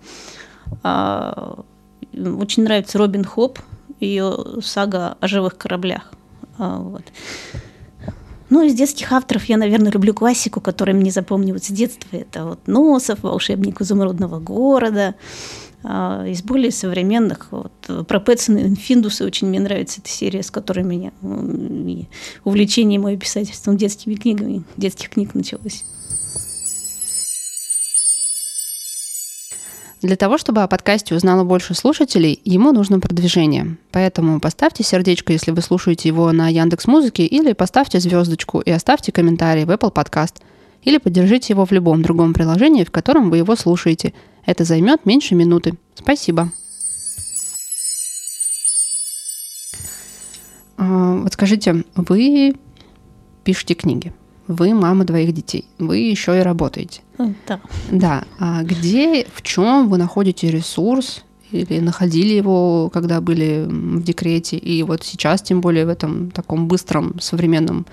[2.13, 3.59] очень нравится Робин Хоп,
[3.99, 6.11] ее сага о живых кораблях.
[6.57, 7.03] Э, вот.
[8.49, 12.15] Ну, из детских авторов я, наверное, люблю классику, которая мне запомнилась с детства.
[12.15, 15.15] Это вот Носов, «Волшебник изумрудного города»,
[15.83, 17.71] а, из более современных, вот,
[18.07, 21.11] про Пэтсона и Финдуса очень мне нравится эта серия, с которой меня
[22.43, 25.85] увлечение мое писательством детскими книгами, детских книг началось.
[30.01, 33.77] Для того, чтобы о подкасте узнало больше слушателей, ему нужно продвижение.
[33.91, 39.11] Поэтому поставьте сердечко, если вы слушаете его на Яндекс Музыке, или поставьте звездочку и оставьте
[39.11, 40.35] комментарий в Apple Podcast.
[40.83, 44.13] Или поддержите его в любом другом приложении, в котором вы его слушаете–
[44.47, 45.73] это займет меньше минуты.
[45.93, 46.51] Спасибо.
[50.77, 52.55] А, вот скажите, вы
[53.43, 54.13] пишете книги,
[54.47, 57.01] вы мама двоих детей, вы еще и работаете.
[57.47, 57.59] Да.
[57.91, 58.23] Да.
[58.39, 64.83] А где, в чем вы находите ресурс или находили его, когда были в декрете, и
[64.83, 67.85] вот сейчас, тем более в этом таком быстром современном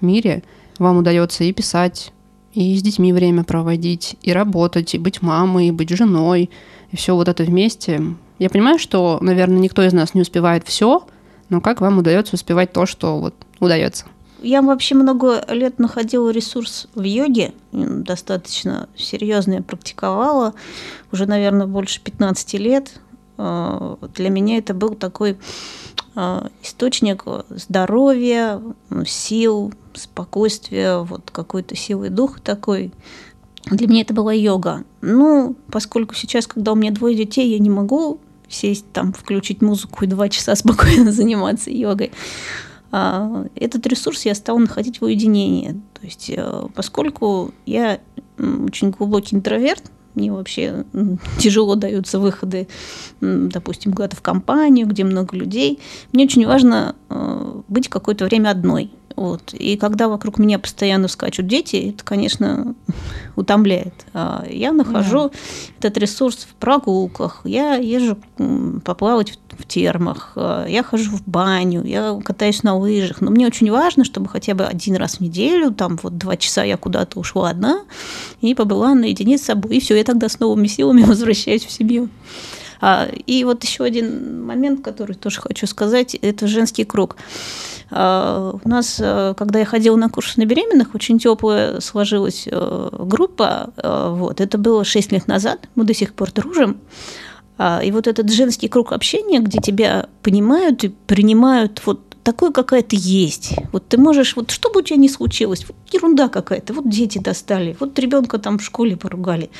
[0.00, 0.42] мире,
[0.78, 2.12] вам удается и писать,
[2.52, 6.50] и с детьми время проводить, и работать, и быть мамой, и быть женой,
[6.90, 8.00] и все вот это вместе.
[8.38, 11.06] Я понимаю, что, наверное, никто из нас не успевает все,
[11.48, 14.06] но как вам удается успевать то, что вот удается?
[14.42, 20.54] Я вообще много лет находила ресурс в йоге, достаточно серьезно я практиковала,
[21.12, 23.00] уже, наверное, больше 15 лет.
[23.36, 25.38] А, для меня это был такой
[26.14, 28.62] а, источник здоровья,
[29.06, 32.92] сил, спокойствия, вот какой-то силы духа такой.
[33.66, 34.84] Для меня это была йога.
[35.02, 40.04] Ну, поскольку сейчас, когда у меня двое детей, я не могу сесть там, включить музыку
[40.04, 42.12] и два часа спокойно заниматься йогой.
[42.92, 45.80] А, этот ресурс я стала находить в уединении.
[45.94, 48.00] То есть, э, поскольку я
[48.38, 50.84] очень глубокий интроверт, мне вообще
[51.38, 52.68] тяжело даются выходы,
[53.20, 55.78] допустим, куда-то в компанию, где много людей.
[56.12, 58.90] Мне очень важно э, быть какое-то время одной.
[59.16, 59.52] Вот.
[59.52, 62.74] И когда вокруг меня постоянно скачут дети, это, конечно,
[63.36, 63.94] утомляет.
[64.14, 65.30] А я нахожу да.
[65.78, 68.16] этот ресурс в прогулках, я езжу
[68.84, 73.20] поплавать в термах, а я хожу в баню, я катаюсь на лыжах.
[73.20, 76.64] Но мне очень важно, чтобы хотя бы один раз в неделю, там вот два часа
[76.64, 77.82] я куда-то ушла одна
[78.40, 79.76] и побыла наедине с собой.
[79.76, 82.08] И все, я тогда с новыми силами возвращаюсь в семью.
[82.80, 87.16] А, и вот еще один момент, который тоже хочу сказать, это женский круг.
[87.90, 92.88] А, у нас, э, когда я ходила на курсы на беременных, очень теплая сложилась э,
[92.92, 93.72] группа.
[93.76, 94.40] Э, вот.
[94.40, 96.78] Это было 6 лет назад, мы до сих пор дружим.
[97.58, 102.82] А, и вот этот женский круг общения, где тебя понимают и принимают вот такой, какая
[102.82, 103.54] ты есть.
[103.72, 107.18] Вот ты можешь, вот что бы у тебя ни случилось, вот ерунда какая-то, вот дети
[107.18, 109.50] достали, вот ребенка там в школе поругали.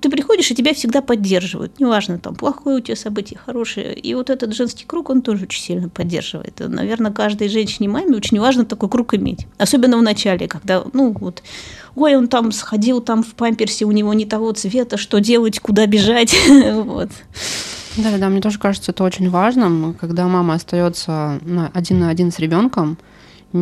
[0.00, 1.78] Ты приходишь, и тебя всегда поддерживают.
[1.78, 3.94] Неважно, там, плохое у тебя событие, хорошее.
[3.94, 6.58] И вот этот женский круг, он тоже очень сильно поддерживает.
[6.58, 9.46] Наверное, каждой женщине маме очень важно такой круг иметь.
[9.58, 11.42] Особенно в начале, когда, ну, вот,
[11.94, 15.86] ой, он там сходил там в памперсе, у него не того цвета, что делать, куда
[15.86, 16.36] бежать.
[16.48, 17.10] вот.
[17.96, 21.40] Да, да, мне тоже кажется это очень важным, когда мама остается
[21.72, 22.98] один на один с ребенком,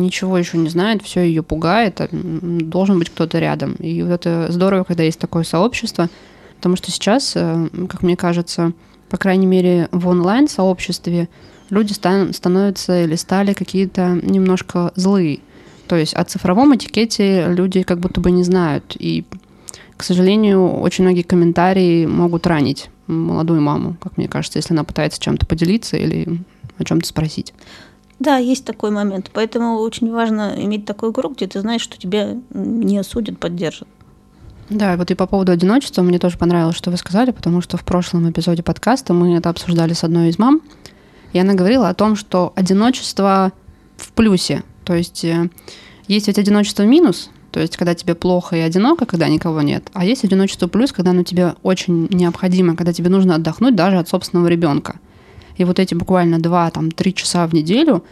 [0.01, 3.73] ничего еще не знает, все ее пугает, а, должен быть кто-то рядом.
[3.75, 6.09] И вот это здорово, когда есть такое сообщество,
[6.57, 8.73] потому что сейчас, э, как мне кажется,
[9.09, 11.29] по крайней мере, в онлайн-сообществе
[11.69, 15.39] люди стан- становятся или стали какие-то немножко злые.
[15.87, 18.95] То есть о цифровом этикете люди как будто бы не знают.
[18.97, 19.25] И,
[19.97, 25.21] к сожалению, очень многие комментарии могут ранить молодую маму, как мне кажется, если она пытается
[25.21, 26.39] чем-то поделиться или
[26.77, 27.53] о чем-то спросить.
[28.19, 29.29] Да, есть такой момент.
[29.33, 33.87] Поэтому очень важно иметь такой круг, где ты знаешь, что тебя не осудят, поддержат.
[34.69, 37.83] Да, вот и по поводу одиночества мне тоже понравилось, что вы сказали, потому что в
[37.83, 40.61] прошлом эпизоде подкаста мы это обсуждали с одной из мам,
[41.33, 43.51] и она говорила о том, что одиночество
[43.97, 44.63] в плюсе.
[44.83, 45.49] То есть э,
[46.07, 50.03] есть ведь одиночество минус, то есть когда тебе плохо и одиноко, когда никого нет, а
[50.03, 54.47] есть одиночество плюс, когда оно тебе очень необходимо, когда тебе нужно отдохнуть даже от собственного
[54.47, 54.99] ребенка.
[55.57, 58.03] И вот эти буквально 2-3 часа в неделю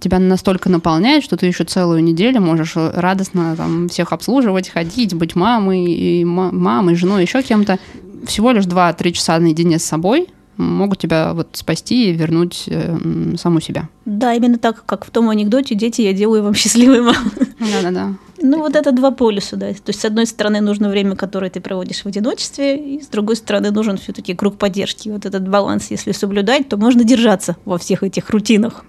[0.00, 5.34] тебя настолько наполняет, что ты еще целую неделю можешь радостно там всех обслуживать, ходить, быть
[5.34, 7.78] мамой, и мамой, женой, еще кем-то.
[8.26, 13.60] всего лишь 2-3 часа наедине с собой могут тебя вот спасти и вернуть э, саму
[13.60, 13.88] себя.
[14.04, 17.30] Да, именно так, как в том анекдоте «Дети, я делаю вам счастливой мамой».
[17.58, 18.14] Да-да-да.
[18.40, 19.72] Ну, вот это два полюса, да.
[19.72, 23.36] То есть, с одной стороны, нужно время, которое ты проводишь в одиночестве, и с другой
[23.36, 25.08] стороны, нужен все таки круг поддержки.
[25.08, 28.84] Вот этот баланс, если соблюдать, то можно держаться во всех этих рутинах.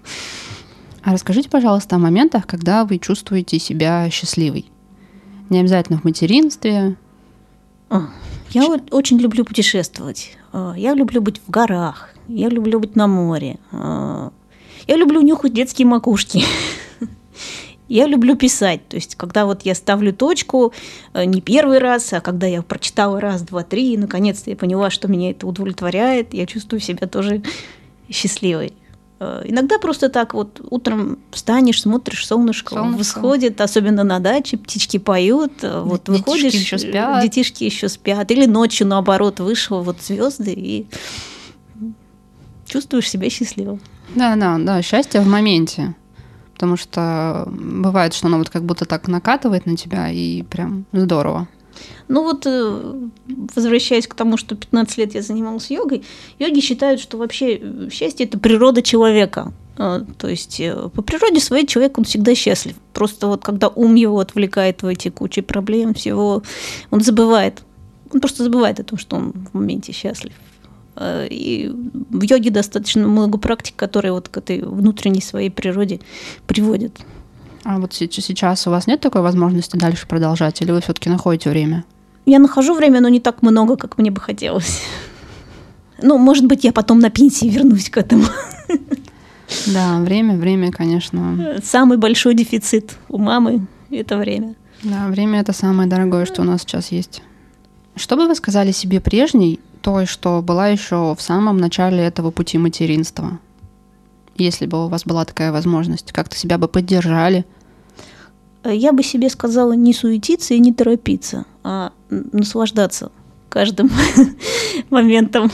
[1.04, 4.66] А расскажите, пожалуйста, о моментах, когда вы чувствуете себя счастливой.
[5.50, 6.96] Не обязательно в материнстве.
[8.54, 10.36] Я вот очень люблю путешествовать.
[10.52, 12.10] А, я люблю быть в горах.
[12.28, 13.58] Я люблю быть на море.
[13.72, 14.30] А,
[14.86, 16.44] я люблю нюхать детские макушки.
[17.86, 20.72] Я люблю писать, то есть когда вот я ставлю точку
[21.12, 24.88] э, не первый раз, а когда я прочитала раз, два, три, и наконец-то я поняла,
[24.88, 27.42] что меня это удовлетворяет, я чувствую себя тоже
[28.10, 28.72] счастливой.
[29.24, 32.98] Э, иногда просто так вот утром встанешь, смотришь, солнышко, солнышко.
[32.98, 37.22] восходит, особенно на даче, птички поют, э, вот детишки выходишь, еще спят.
[37.22, 40.86] детишки еще спят, или ночью наоборот вышел вот звезды и
[42.66, 43.80] чувствуешь себя счастливым.
[44.14, 45.94] Да, да, да, счастье в моменте
[46.54, 51.48] потому что бывает, что оно вот как будто так накатывает на тебя, и прям здорово.
[52.08, 53.08] Ну вот, э,
[53.54, 56.04] возвращаясь к тому, что 15 лет я занималась йогой,
[56.38, 59.52] йоги считают, что вообще э, счастье– это природа человека.
[59.76, 62.76] А, то есть э, по природе своей человек, он всегда счастлив.
[62.92, 66.42] Просто вот когда ум его отвлекает в эти кучи проблем, всего,
[66.90, 67.62] он забывает.
[68.12, 70.32] Он просто забывает о том, что он в моменте счастлив.
[70.96, 71.68] Э, и
[72.10, 76.00] в йоге достаточно много практик, которые вот к этой внутренней своей природе
[76.46, 76.92] приводят.
[77.64, 81.84] А вот сейчас у вас нет такой возможности дальше продолжать, или вы все-таки находите время?
[82.26, 84.82] Я нахожу время, но не так много, как мне бы хотелось.
[86.02, 88.24] Ну, может быть, я потом на пенсии вернусь к этому.
[89.66, 91.60] Да, время, время, конечно.
[91.62, 94.54] Самый большой дефицит у мамы– это время.
[94.82, 97.22] Да, время– это самое дорогое, что у нас сейчас есть.
[97.96, 102.58] Что бы вы сказали себе прежней, той, что была еще в самом начале этого пути
[102.58, 103.38] материнства.
[104.36, 107.44] Если бы у вас была такая возможность, как-то себя бы поддержали.
[108.64, 113.12] Я бы себе сказала не суетиться и не торопиться, а наслаждаться
[113.48, 113.90] каждым
[114.90, 115.50] моментом.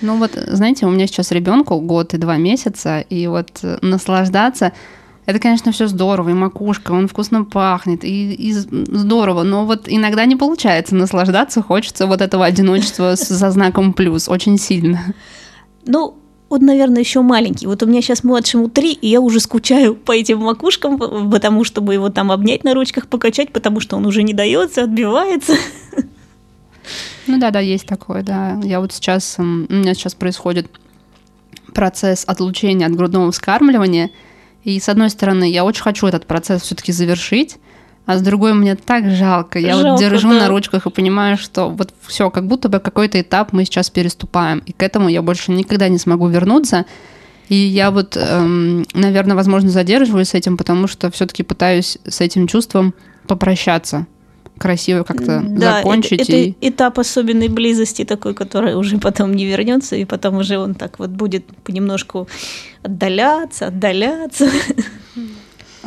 [0.00, 4.72] Ну вот, знаете, у меня сейчас ребенку год и два месяца, и вот наслаждаться
[5.30, 10.24] это, конечно, все здорово, и макушка, он вкусно пахнет, и, и здорово, но вот иногда
[10.24, 15.14] не получается наслаждаться, хочется вот этого одиночества со знаком плюс очень сильно.
[15.86, 16.16] Ну,
[16.50, 17.66] вот, наверное, еще маленький.
[17.66, 21.94] Вот у меня сейчас младшему три, и я уже скучаю по этим макушкам, потому чтобы
[21.94, 25.54] его там обнять на ручках, покачать, потому что он уже не дается, отбивается.
[27.26, 28.60] Ну да, да, есть такое, да.
[28.64, 30.68] Я вот сейчас, у меня сейчас происходит
[31.72, 34.10] процесс отлучения от грудного вскармливания–
[34.64, 37.56] и с одной стороны, я очень хочу этот процесс все-таки завершить,
[38.06, 39.58] а с другой мне так жалко.
[39.58, 40.40] Я жалко, вот держу да.
[40.40, 44.62] на ручках и понимаю, что вот все, как будто бы какой-то этап мы сейчас переступаем.
[44.66, 46.86] И к этому я больше никогда не смогу вернуться.
[47.48, 52.46] И я вот, эм, наверное, возможно, задерживаюсь с этим, потому что все-таки пытаюсь с этим
[52.46, 52.94] чувством
[53.26, 54.06] попрощаться
[54.60, 56.20] красиво как-то да, закончить.
[56.20, 56.50] Это, и...
[56.50, 60.98] это этап особенной близости такой, который уже потом не вернется, и потом уже он так
[60.98, 62.28] вот будет понемножку
[62.82, 64.48] отдаляться, отдаляться.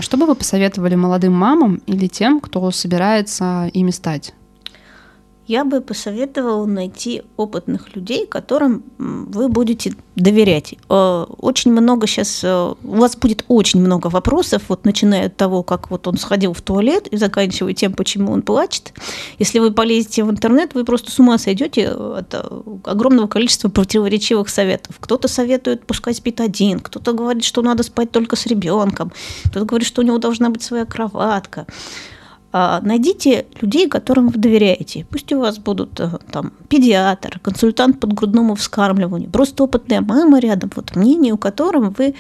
[0.04, 4.34] Что бы вы посоветовали молодым мамам или тем, кто собирается ими стать?
[5.48, 10.76] Я бы посоветовала найти опытных людей, которым вы будете доверять.
[10.90, 15.64] Э, очень много сейчас, э, у вас будет очень много вопросов, вот начиная от того,
[15.64, 18.94] как вот он сходил в туалет и заканчивая тем, почему он плачет.
[19.40, 24.50] Если вы полезете в интернет, вы просто с ума сойдете от э, огромного количества противоречивых
[24.50, 24.96] советов.
[25.00, 29.12] Кто-то советует пускай спит один, кто-то говорит, что надо спать только с ребенком,
[29.46, 31.66] кто-то говорит, что у него должна быть своя кроватка.
[32.56, 35.08] А, найдите людей, которым вы доверяете.
[35.10, 40.70] Пусть у вас будут э, там педиатр, консультант по грудному вскармливанию, просто опытная мама рядом,
[40.76, 42.14] вот мнение, у которого вы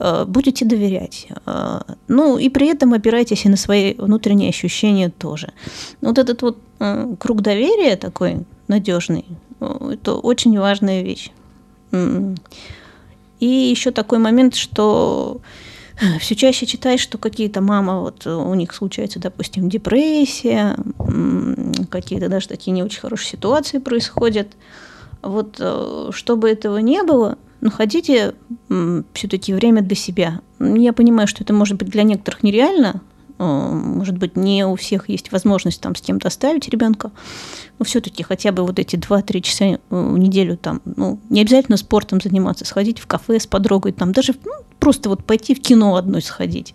[0.00, 1.28] э, будете доверять.
[1.46, 5.52] А, ну и при этом опирайтесь и на свои внутренние ощущения тоже.
[6.00, 9.24] Вот этот вот э, круг доверия такой надежный,
[9.60, 11.30] это очень важная вещь.
[13.38, 15.40] И еще такой момент, что
[16.20, 20.76] все чаще читаешь, что какие-то мамы, вот у них случается, допустим, депрессия,
[21.90, 24.48] какие-то даже такие не очень хорошие ситуации происходят.
[25.22, 28.34] Вот э, чтобы этого не было, находите
[29.12, 30.40] все-таки время для себя.
[30.60, 35.08] Я понимаю, что это может быть для некоторых нереально, Э, может быть, не у всех
[35.08, 37.10] есть возможность там с кем-то оставить ребенка,
[37.78, 41.76] но все-таки хотя бы вот эти 2-3 часа э, в неделю там, ну, не обязательно
[41.76, 45.96] спортом заниматься, сходить в кафе с подругой, там даже ну, просто вот пойти в кино
[45.96, 46.74] одной сходить.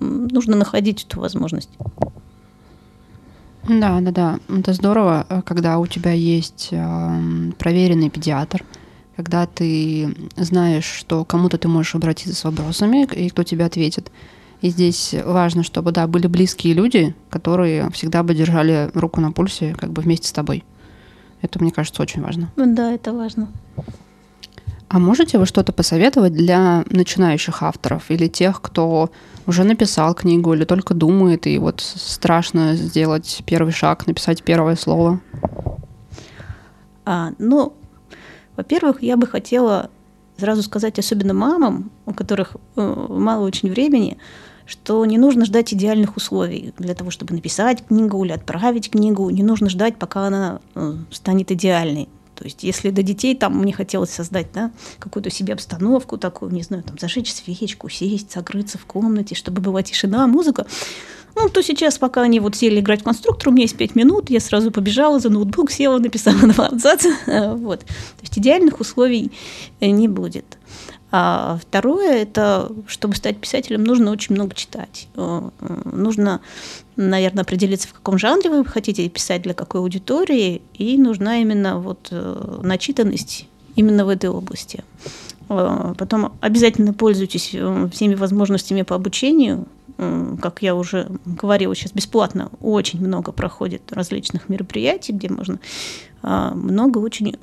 [0.00, 1.70] Нужно находить эту возможность.
[3.68, 4.38] Да, да, да.
[4.48, 8.64] Это здорово, э, когда у тебя есть э, проверенный педиатр,
[9.16, 14.10] когда ты знаешь, что кому-то ты можешь обратиться с вопросами, и кто тебе ответит.
[14.64, 19.76] И здесь важно, чтобы, да, были близкие люди, которые всегда бы держали руку на пульсе
[19.78, 20.64] как бы вместе с тобой.
[21.42, 22.50] Это, мне кажется, очень важно.
[22.56, 23.48] Да, это важно.
[24.88, 29.10] А можете вы что-то посоветовать для начинающих авторов или тех, кто
[29.46, 35.20] уже написал книгу или только думает, и вот страшно сделать первый шаг, написать первое слово?
[37.04, 37.74] А, ну,
[38.56, 39.90] во-первых, я бы хотела
[40.38, 44.16] сразу сказать, особенно мамам, у которых э, мало очень времени,
[44.66, 49.28] что не нужно ждать идеальных условий для того, чтобы написать книгу или отправить книгу.
[49.30, 52.08] Не нужно ждать, пока она э, станет идеальной.
[52.34, 56.62] То есть, если до детей там мне хотелось создать да, какую-то себе обстановку такую, не
[56.62, 60.66] знаю, там зажечь свечку, сесть, закрыться в комнате, чтобы была тишина, музыка,
[61.36, 64.30] ну, то сейчас, пока они вот сели играть в конструктор, у меня есть пять минут,
[64.30, 67.10] я сразу побежала за ноутбук, села, написала два абзаца.
[67.26, 67.80] Вот.
[67.80, 69.32] То есть идеальных условий
[69.80, 70.58] э, не будет.
[71.16, 75.06] А второе, это, чтобы стать писателем, нужно очень много читать.
[75.14, 75.48] Э,
[75.84, 76.40] нужно,
[76.96, 82.08] наверное, определиться, в каком жанре вы хотите писать, для какой аудитории, и нужна именно вот
[82.10, 83.46] э, начитанность
[83.76, 84.82] именно в этой области.
[85.48, 87.54] Э, потом обязательно пользуйтесь
[87.92, 89.68] всеми возможностями по обучению.
[90.42, 95.60] Как я уже говорила, сейчас бесплатно очень много проходит различных мероприятий, где можно
[96.22, 97.36] много очень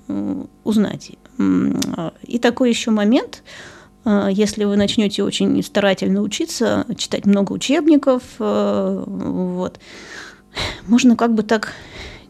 [0.65, 1.11] узнать.
[2.23, 3.43] И такой еще момент,
[4.05, 9.79] э, если вы начнете очень старательно учиться, читать много учебников, э, вот,
[10.87, 11.73] можно как бы так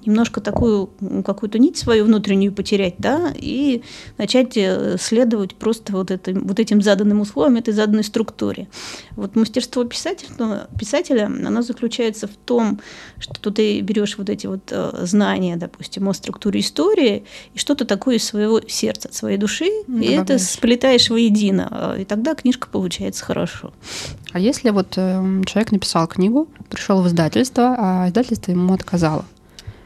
[0.06, 0.90] немножко такую
[1.26, 3.84] какую-то нить свою внутреннюю потерять, да, и
[4.18, 8.68] начать э, следовать просто вот, этим, вот этим заданным условиям, этой заданной структуре.
[9.16, 12.80] Вот мастерство писателя, писателя, оно заключается в том,
[13.20, 18.16] что ты берешь вот эти вот э, знания, допустим, о структуре истории, и что-то такое
[18.16, 23.24] из своего сердца, от своей души, ну, и это сплетаешь воедино, и тогда книжка получается
[23.24, 23.74] хорошо.
[24.34, 29.26] А если вот э, человек написал книгу, пришел в издательство, а издательство ему отказало,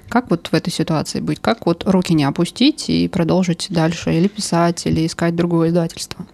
[0.10, 1.40] как вот в этой ситуации быть?
[1.42, 6.26] Как вот руки не опустить и продолжить дальше или писать, или искать другое издательство?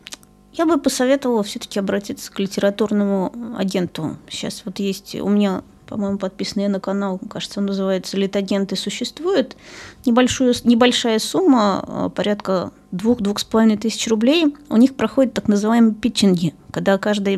[0.53, 4.17] Я бы посоветовала все-таки обратиться к литературному агенту.
[4.30, 9.57] Сейчас вот есть у меня по-моему, подписанные на канал, кажется, он называется «Литагенты существует».
[10.06, 15.93] Небольшую, небольшая сумма, а, порядка двух-двух с половиной тысяч рублей, у них проходят так называемые
[15.93, 17.38] питчинги, когда каждый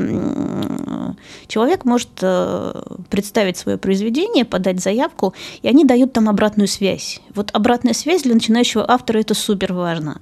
[1.48, 7.22] человек может э, представить свое произведение, подать заявку, и они дают там обратную связь.
[7.36, 10.22] Вот обратная связь для начинающего автора это супер важно.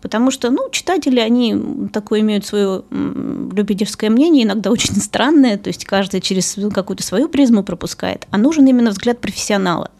[0.00, 5.84] Потому что, ну, читатели, они такое имеют свое любительское мнение, иногда очень странное, то есть
[5.84, 9.90] каждый через какую-то свою призму пропускает, а нужен именно взгляд профессионала.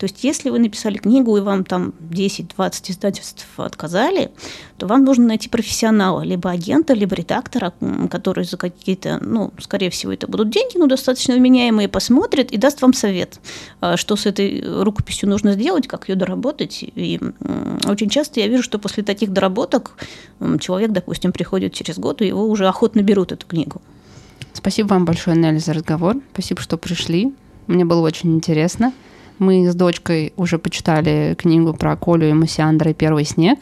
[0.00, 4.30] То есть, если вы написали книгу, и вам там 10-20 издательств отказали,
[4.78, 7.74] то вам нужно найти профессионала, либо агента, либо редактора,
[8.10, 12.80] который за какие-то, ну, скорее всего, это будут деньги, но достаточно вменяемые, посмотрит и даст
[12.80, 13.40] вам совет,
[13.82, 16.82] а, что с этой рукописью нужно сделать, как ее доработать.
[16.82, 17.20] И
[17.86, 19.98] очень часто я вижу, что после таких доработок
[20.60, 23.82] человек, допустим, приходит через год, и его уже охотно берут эту книгу.
[24.54, 26.16] Спасибо вам большое, Нелли, за разговор.
[26.32, 27.34] Спасибо, что пришли.
[27.66, 28.94] Мне было очень интересно.
[29.40, 33.58] Мы с дочкой уже почитали книгу про Колю и Массиандра и «Первый снег».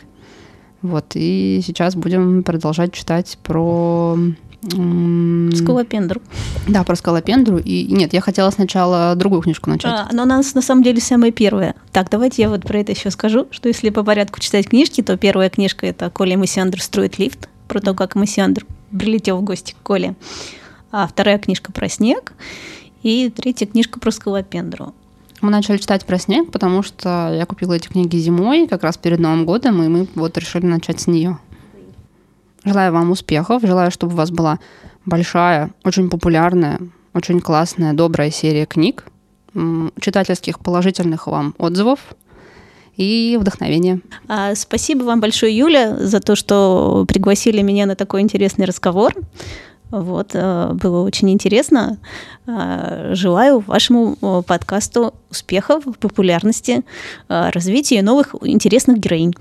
[0.82, 4.18] Вот, и сейчас будем продолжать читать про...
[4.60, 6.20] Скалопендру.
[6.66, 7.58] Да, про скалопендру.
[7.58, 9.92] И нет, я хотела сначала другую книжку начать.
[9.92, 11.76] А, но она на самом деле самая первая.
[11.92, 15.16] Так, давайте я вот про это еще скажу, что если по порядку читать книжки, то
[15.16, 19.74] первая книжка это Коля и Массиандр строит лифт, про то, как Массиандр прилетел в гости
[19.74, 20.16] к Коле.
[20.90, 22.32] А вторая книжка про снег.
[23.04, 24.92] И третья книжка про скалопендру.
[25.40, 29.20] Мы начали читать про снег, потому что я купила эти книги зимой, как раз перед
[29.20, 31.38] Новым годом, и мы вот решили начать с нее.
[32.64, 34.58] Желаю вам успехов, желаю, чтобы у вас была
[35.06, 36.80] большая, очень популярная,
[37.14, 39.04] очень классная, добрая серия книг,
[40.00, 42.00] читательских положительных вам отзывов
[42.96, 44.00] и вдохновения.
[44.26, 49.14] А, спасибо вам большое, Юля, за то, что пригласили меня на такой интересный разговор.
[49.90, 51.98] Вот, э, было очень интересно.
[52.46, 56.84] Э, желаю вашему э, подкасту успехов, популярности,
[57.28, 59.34] развития новых интересных героинь.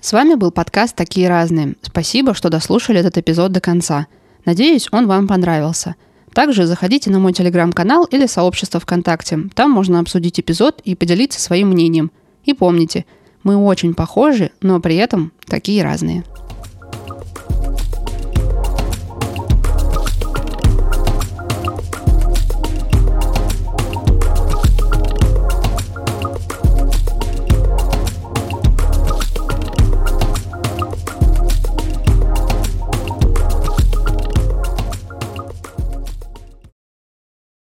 [0.00, 1.74] С вами был подкаст «Такие разные».
[1.82, 4.08] Спасибо, что дослушали этот эпизод до конца.
[4.44, 5.94] Надеюсь, он вам понравился.
[6.34, 9.38] Также заходите на мой телеграм-канал или сообщество ВКонтакте.
[9.54, 12.10] Там можно обсудить эпизод и поделиться своим мнением.
[12.44, 13.04] И помните,
[13.44, 16.24] мы очень похожи, но при этом такие разные.